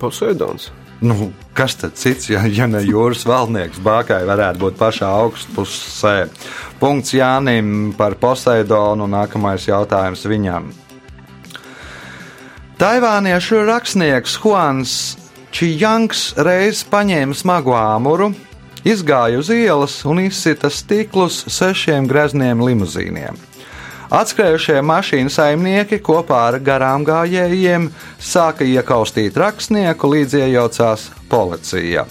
Poseidons. 0.00 0.70
Nu, 1.00 1.30
kas 1.56 1.78
tad 1.80 1.94
cits, 1.96 2.28
ja, 2.28 2.42
ja 2.44 2.66
ne 2.68 2.82
jūras 2.84 3.22
valdnieks 3.28 3.80
Bākai 3.80 4.20
varētu 4.28 4.60
būt 4.60 4.76
pašā 4.80 5.08
augstpusē? 5.22 6.16
Punkts 6.80 7.14
Jānim 7.16 7.94
par 7.96 8.18
Poseidonu. 8.20 9.08
Nākamais 9.08 9.64
jautājums 9.68 10.26
viņam. 10.28 10.68
Taivāniešu 12.80 13.64
rakstnieks 13.68 14.36
Juans 14.40 14.92
Čijangs 15.50 16.30
reiz 16.38 16.84
paņēma 16.86 17.34
smagu 17.34 17.74
āmuru, 17.74 18.30
izgāja 18.86 19.40
uz 19.40 19.50
ielas 19.50 19.96
un 20.06 20.22
izsita 20.22 20.70
stiklus 20.70 21.42
sešiem 21.50 22.06
grezniem 22.08 22.62
limuzīniem. 22.62 23.49
Atskrējušie 24.10 24.80
mašīnu 24.82 25.30
saimnieki 25.30 26.00
kopā 26.02 26.40
ar 26.48 26.56
garām 26.66 27.04
gājējiem 27.06 27.84
sāka 28.18 28.66
iekaustīt 28.66 29.38
rakstnieku, 29.38 30.10
līdz 30.10 30.34
iejaucās 30.40 31.04
policija. 31.30 32.08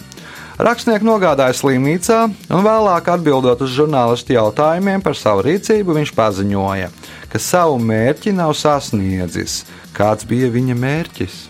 Rakstnieku 0.64 1.04
nogādāja 1.04 1.58
slimnīcā, 1.60 2.22
un 2.56 2.64
vēlāk 2.64 3.12
atbildot 3.12 3.66
uz 3.68 3.76
žurnālistu 3.76 4.38
jautājumiem 4.38 5.04
par 5.04 5.20
savu 5.20 5.44
rīcību, 5.50 5.98
viņš 6.00 6.16
paziņoja, 6.16 6.88
ka 7.28 7.44
savu 7.44 7.76
mērķi 7.84 8.32
nav 8.40 8.56
sasniedzis. 8.56 9.66
Kāds 9.92 10.24
bija 10.24 10.48
viņa 10.56 10.80
mērķis? 10.80 11.49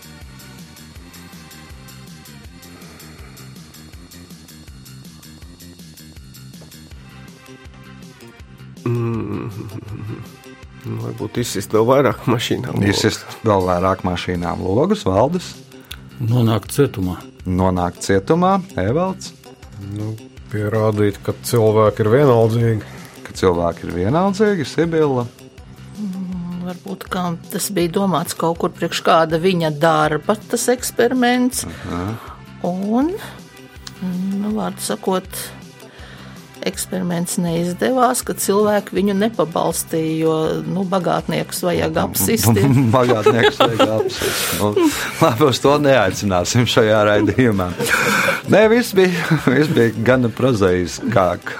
Nu, 8.84 9.48
varbūt 11.04 11.40
izsist 11.42 11.72
vēl 11.76 11.84
vairāk 11.88 12.22
mašīnām. 12.30 12.80
Izsist 12.88 13.26
vēl 13.46 13.66
vairāk 13.68 14.04
mašīnām 14.06 14.62
logus, 14.64 15.04
valdes, 15.08 15.52
Nonākt 16.20 16.72
cietumā. 16.76 17.16
nonākt 17.48 18.02
cietumā, 18.04 18.58
Evalds, 18.76 19.32
Nu, 19.80 20.10
pierādīt, 20.52 21.16
ka 21.24 21.32
cilvēki 21.42 22.02
ir 22.04 22.08
vienaldzīgi. 22.12 22.82
ka 23.24 23.32
cilvēki 23.32 23.86
ir 23.86 23.92
vienaldzīgi, 23.96 24.66
Sibila. 24.68 25.22
Varbūt 26.66 27.06
kā 27.08 27.22
tas 27.50 27.70
bija 27.72 27.88
domāts 27.96 28.36
kaut 28.36 28.58
kur 28.60 28.68
priekš 28.76 29.00
kāda 29.06 29.40
viņa 29.40 29.70
darba, 29.80 30.36
tas 30.50 30.68
eksperiments. 30.68 31.64
Un, 32.62 33.08
nu, 34.04 34.52
vārdu 34.58 34.84
sakot, 34.84 35.24
eksperiments 36.68 37.38
neizdevās, 37.40 38.24
ka 38.26 38.36
cilvēki 38.36 38.96
viņu 38.98 39.16
nepabalstīja, 39.20 40.14
jo 40.24 40.36
nu, 40.66 40.84
bagātniekus 40.88 41.64
vajag 41.66 42.00
apsist. 42.04 42.62
Bagātnieks 42.94 43.60
vajag 43.62 43.96
apsist. 44.00 44.46
Nu, 44.60 44.74
labi, 45.20 45.44
uz 45.48 45.60
to 45.62 45.72
neaicināsim 45.80 46.66
šajā 46.68 47.00
raidījumā. 47.06 47.70
Nē, 48.50 48.62
viss 48.72 48.94
bija, 48.96 49.38
viss 49.46 49.70
bija 49.72 49.92
gan 50.04 50.26
prozaiskāk. 50.34 51.52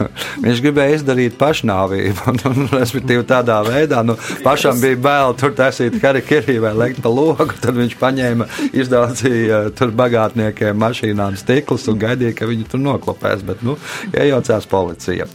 Viņš 0.42 0.62
gribēja 0.64 0.98
izdarīt 0.98 1.36
pašnāvību, 1.40 2.26
un, 2.32 2.40
un, 2.50 2.68
respektīvi 2.74 3.24
tādā 3.28 3.60
veidā, 3.66 4.02
nu, 4.06 4.16
pašam 4.44 4.80
bija 4.82 4.98
bail 5.00 5.36
tur 5.38 5.54
taisīt 5.56 6.00
karikirī 6.02 6.58
vai 6.62 6.74
lekt 6.76 7.02
pa 7.04 7.12
logu, 7.12 7.54
tad 7.62 7.78
viņš 7.78 7.96
paņēma, 8.00 8.48
izdaucīja 8.82 9.62
tur 9.78 9.94
bagātniekiem 9.96 10.80
mašīnām 10.80 11.38
stiklus 11.40 11.88
un 11.90 12.00
gaidīja, 12.00 12.36
ka 12.40 12.50
viņi 12.50 12.68
tur 12.72 12.82
noklopēs, 12.82 13.44
bet, 13.46 13.64
nu, 13.66 13.76
iejaucās 14.12 14.68
policija. 14.90 15.26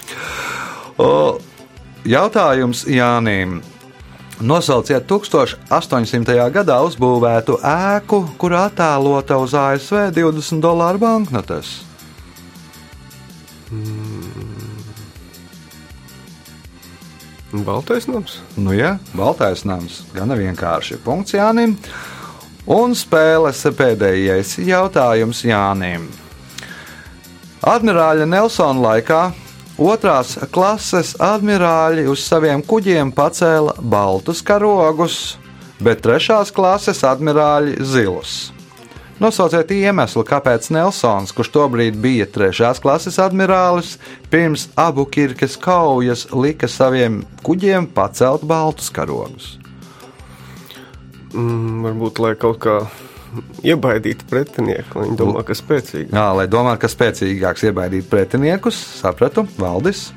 O, 0.97 1.39
jautājums 2.06 2.86
Jānim. 2.88 3.62
Nosauciet 4.43 5.08
1800. 5.08 6.36
gadā 6.51 6.82
uzbūvētu 6.84 7.56
ēku, 7.64 8.20
kur 8.38 8.56
attēlota 8.60 9.38
uz 9.39 9.53
ASV 9.56 10.10
20 10.12 10.60
dolāru 10.60 10.99
banknotes. 10.99 11.78
Baltais 17.56 18.10
nams. 18.12 18.41
Nu, 18.60 18.76
ja, 18.76 18.97
baltais 19.16 19.64
nams, 19.64 20.03
gana 20.12 20.36
vienkārši. 20.36 20.99
Punkts 21.06 21.38
Jānim. 21.38 21.78
Un 22.68 22.91
spēles 22.97 23.64
pēdējais 23.78 24.58
jautājums 24.68 25.45
Jānim. 25.47 26.10
Admirāļa 27.66 28.28
Nelsona 28.28 28.84
laikā 28.84 29.22
otrās 29.78 30.36
klases 30.56 31.14
admirāļi 31.22 32.08
uz 32.12 32.24
saviem 32.24 32.64
kuģiem 32.66 33.12
pacēla 33.16 33.76
baltus 33.82 34.42
karogus, 34.46 35.38
bet 35.84 36.04
trešās 36.06 36.54
klases 36.56 37.04
admirāļi 37.08 37.80
zilus. 37.84 38.36
Nosauciet 39.16 39.70
iemeslu, 39.72 40.26
kāpēc 40.28 40.68
Nelsons, 40.76 41.32
kurš 41.32 41.54
tobrīd 41.56 41.96
bija 42.04 42.26
trešās 42.28 42.82
klases 42.84 43.16
admirālis, 43.24 43.94
pirms 44.32 44.68
abu 44.76 45.06
kirkas 45.08 45.56
kaujas 45.56 46.26
lika 46.36 46.68
saviem 46.68 47.22
kuģiem 47.46 47.88
pacelt 47.96 48.44
baltus 48.44 48.92
karogus. 48.92 49.54
Mm, 51.32 51.84
varbūt, 51.88 52.20
lai 52.24 52.34
kaut 52.40 52.60
kā 52.64 52.76
iebaidītu 53.66 54.28
pretinieku, 54.30 55.00
lai 55.00 55.08
viņi 55.10 55.20
domā, 55.20 55.44
ka 55.48 55.58
spēcīgi. 55.58 56.10
Jā, 56.14 56.28
lai 56.38 56.46
domātu, 56.52 56.82
ka 56.86 56.92
spēcīgāks 56.92 57.66
iebaidīt 57.70 58.10
pretiniekus, 58.12 58.80
sapratu, 59.02 59.46
valdis 59.60 60.10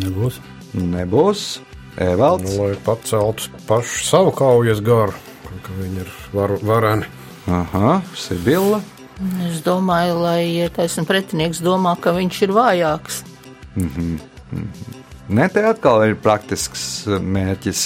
Nebūs. 0.00 0.40
nebūs. 0.74 1.44
Evalds. 2.00 2.48
Nu, 2.56 2.64
lai 2.64 2.78
paceltu 2.82 3.50
pašu 3.68 4.00
savu 4.08 4.32
kaujas 4.34 4.80
garu, 4.82 5.12
ka 5.62 5.74
viņi 5.78 6.00
ir 6.02 6.08
var, 6.32 6.56
vareni. 6.64 7.06
Aha, 7.46 8.00
Sibila. 8.18 8.80
Es 9.46 9.60
domāju, 9.62 10.16
lai 10.24 10.70
taisnība 10.74 11.12
pretinieks 11.12 11.60
domā, 11.62 11.92
ka 12.00 12.10
viņš 12.16 12.40
ir 12.48 12.54
vājāks. 12.56 13.20
Ne 15.28 15.46
te 15.52 15.62
atkal 15.68 16.02
ir 16.08 16.16
praktisks 16.20 17.04
mērķis. 17.06 17.84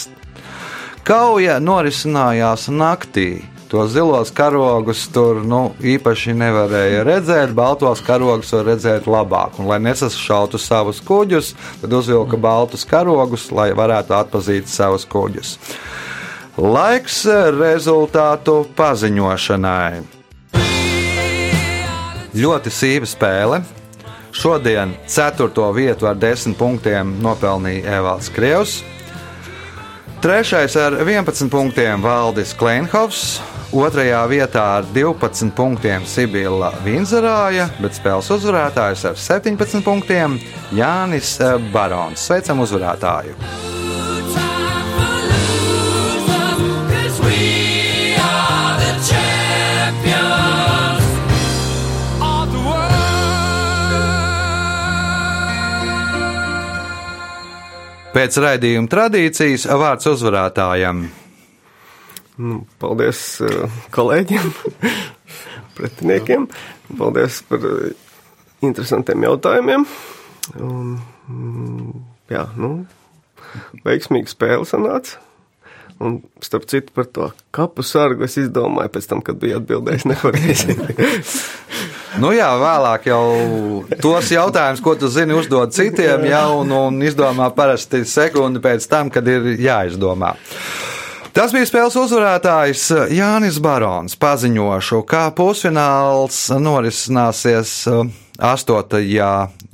Kauja 1.09 1.59
norisinājās 1.61 2.69
naktī. 2.73 3.43
Tos 3.69 3.91
zilos 3.93 4.31
karogus 4.33 5.03
tur 5.13 5.43
nu, 5.45 5.75
īpaši 5.85 6.33
nevarēja 6.33 7.03
redzēt, 7.05 7.51
baltos 7.53 8.01
karogus 8.01 8.55
var 8.57 8.65
redzēt 8.71 9.05
labāk. 9.05 9.59
Un, 9.61 9.69
lai 9.69 9.77
nesašautu 9.85 10.57
savus 10.57 11.03
kuģus, 11.05 11.51
tad 11.83 11.93
uzvilka 11.93 12.41
baltus 12.41 12.87
karogus, 12.89 13.51
lai 13.53 13.75
varētu 13.77 14.17
atpazīt 14.17 14.73
savus 14.73 15.05
kuģus. 15.05 15.59
Laiks 16.57 17.21
rezultātu 17.59 18.63
paziņošanai. 18.79 20.01
Ļoti 22.41 22.73
sīva 22.73 23.11
spēle. 23.13 23.61
Šodien 24.33 24.97
4. 25.05 25.69
vietu 25.77 26.09
ar 26.09 26.17
10 26.17 26.57
punktiem 26.57 27.19
nopelnīja 27.21 28.01
Evalds 28.01 28.33
Krievs. 28.33 28.81
Trešais 30.25 30.75
ar 30.81 30.97
11 31.05 31.53
punktiem 31.53 32.03
Valdis 32.03 32.57
Kleinhovs, 32.59 33.39
otrajā 33.73 34.21
vietā 34.31 34.65
ar 34.79 34.87
12 34.95 35.53
punktiem 35.57 36.05
Sibila 36.09 36.71
Vinzerāja, 36.85 37.69
bet 37.83 37.97
spēles 37.99 38.31
uzvarētājs 38.33 39.05
ar 39.11 39.19
17 39.21 39.85
punktiem 39.85 40.39
Jānis 40.73 41.37
Barons. 41.73 42.29
Sveicam 42.29 42.65
uzvarētāju! 42.65 43.37
Pēc 58.19 58.35
raidījuma 58.43 58.89
tradīcijas 58.91 59.69
vārds 59.79 60.09
uzvarētājam. 60.11 61.05
Nu, 62.39 62.61
paldies 62.79 63.21
uh, 63.43 63.81
kolēģiem, 63.95 64.53
pretiniekiem. 65.79 66.47
Paldies 66.99 67.41
par 67.49 67.65
uh, 67.67 67.89
interesantiem 68.63 69.27
jautājumiem. 69.27 69.87
Un, 70.63 70.93
mm, 71.29 72.05
jā, 72.31 72.45
nu, 72.59 72.73
veiksmīga 73.87 74.31
spēle 74.31 74.69
sanāca. 74.69 75.19
Un, 75.99 76.21
starp 76.45 76.69
citu, 76.71 76.95
par 76.95 77.09
to 77.11 77.33
kapu 77.51 77.83
sargu 77.83 78.23
es 78.29 78.37
izdomāju 78.39 78.93
pēc 78.95 79.09
tam, 79.11 79.23
kad 79.25 79.41
biju 79.43 79.59
atbildējis 79.59 80.07
nepareizi. 80.13 80.79
Nu 82.19 82.31
jā, 82.33 82.49
vēlāk 82.59 83.05
jau 83.11 83.25
tos 84.01 84.31
jautājumus, 84.33 84.81
ko 84.83 84.95
tu 84.99 85.11
zini, 85.13 85.37
uzdod 85.37 85.75
citiem 85.77 86.25
jau 86.27 86.63
un, 86.63 86.73
un 86.73 87.03
izdomā 87.05 87.51
parasti 87.55 88.01
sekundi 88.09 88.63
pēc 88.65 88.87
tam, 88.91 89.11
kad 89.13 89.29
ir 89.29 89.53
jāizdomā. 89.61 90.33
Tas 91.39 91.53
bija 91.55 91.69
spēles 91.69 91.95
uzvarētājs 91.95 92.81
Jānis 93.15 93.61
Barons. 93.63 94.17
Paziņošu, 94.19 95.05
kā 95.07 95.29
pusfināls 95.39 96.49
norisināsies 96.59 97.87
8. 97.87 98.99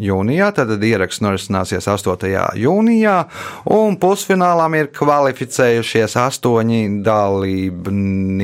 jūnijā, 0.05 0.51
tad 0.59 0.85
ieraksts 0.85 1.25
norisināsies 1.25 1.89
8. 1.89 2.29
jūnijā, 2.61 3.15
un 3.73 3.97
pusfinālām 3.97 4.77
ir 4.77 4.93
kvalificējušies 4.93 6.13
astoņi 6.27 7.01
dalībnieki. 7.09 8.43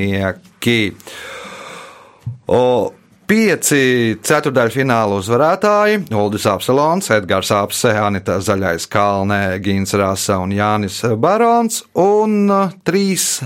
O, 2.49 2.97
Pieci 3.31 4.17
ceturdaļfināla 4.27 5.21
uzvarētāji- 5.21 6.01
Uldis 6.19 6.49
Apselons, 6.51 7.13
Edgars 7.15 7.53
Apse, 7.55 7.93
Anita 7.95 8.41
Zaļais 8.43 8.89
Kalnē, 8.91 9.61
Gins 9.63 9.95
Rasa 9.95 10.41
un 10.43 10.51
Jānis 10.51 10.99
Barons, 11.15 11.85
un 11.95 12.51
trīs 12.83 13.39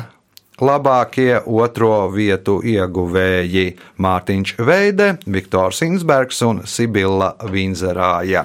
labākie 0.61 1.41
otro 1.47 2.11
vietu 2.15 2.61
ieguvēji- 2.63 3.77
Mārtiņš 4.05 4.55
Veide, 4.59 5.17
Viktors 5.27 5.83
Insbergs 5.83 6.43
un 6.43 6.63
Sibila 6.65 7.35
Vinzerāja. 7.51 8.45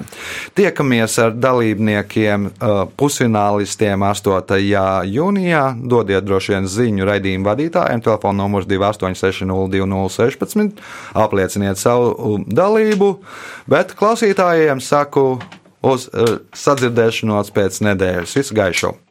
Tiekamies 0.55 1.20
ar 1.20 1.32
dalībniekiem, 1.32 2.49
pusfinālistiem 2.97 4.01
8. 4.01 5.03
jūnijā. 5.05 5.76
Dodiet 5.88 6.26
droši 6.26 6.49
vien 6.53 6.66
ziņu 6.66 7.05
raidījumu 7.05 7.45
vadītājiem, 7.45 8.01
telefona 8.01 8.38
numurs 8.43 8.66
28602016, 8.66 10.72
aplieciniet 11.14 11.78
savu 11.78 12.39
dalību, 12.47 13.18
bet 13.68 13.95
klausītājiem 13.95 14.82
saku 14.82 15.39
uz 15.84 16.10
sadzirdēšanos 16.53 17.51
pēc 17.51 17.82
nedēļas. 17.82 18.36
Visu 18.36 18.55
gaišu! 18.55 19.09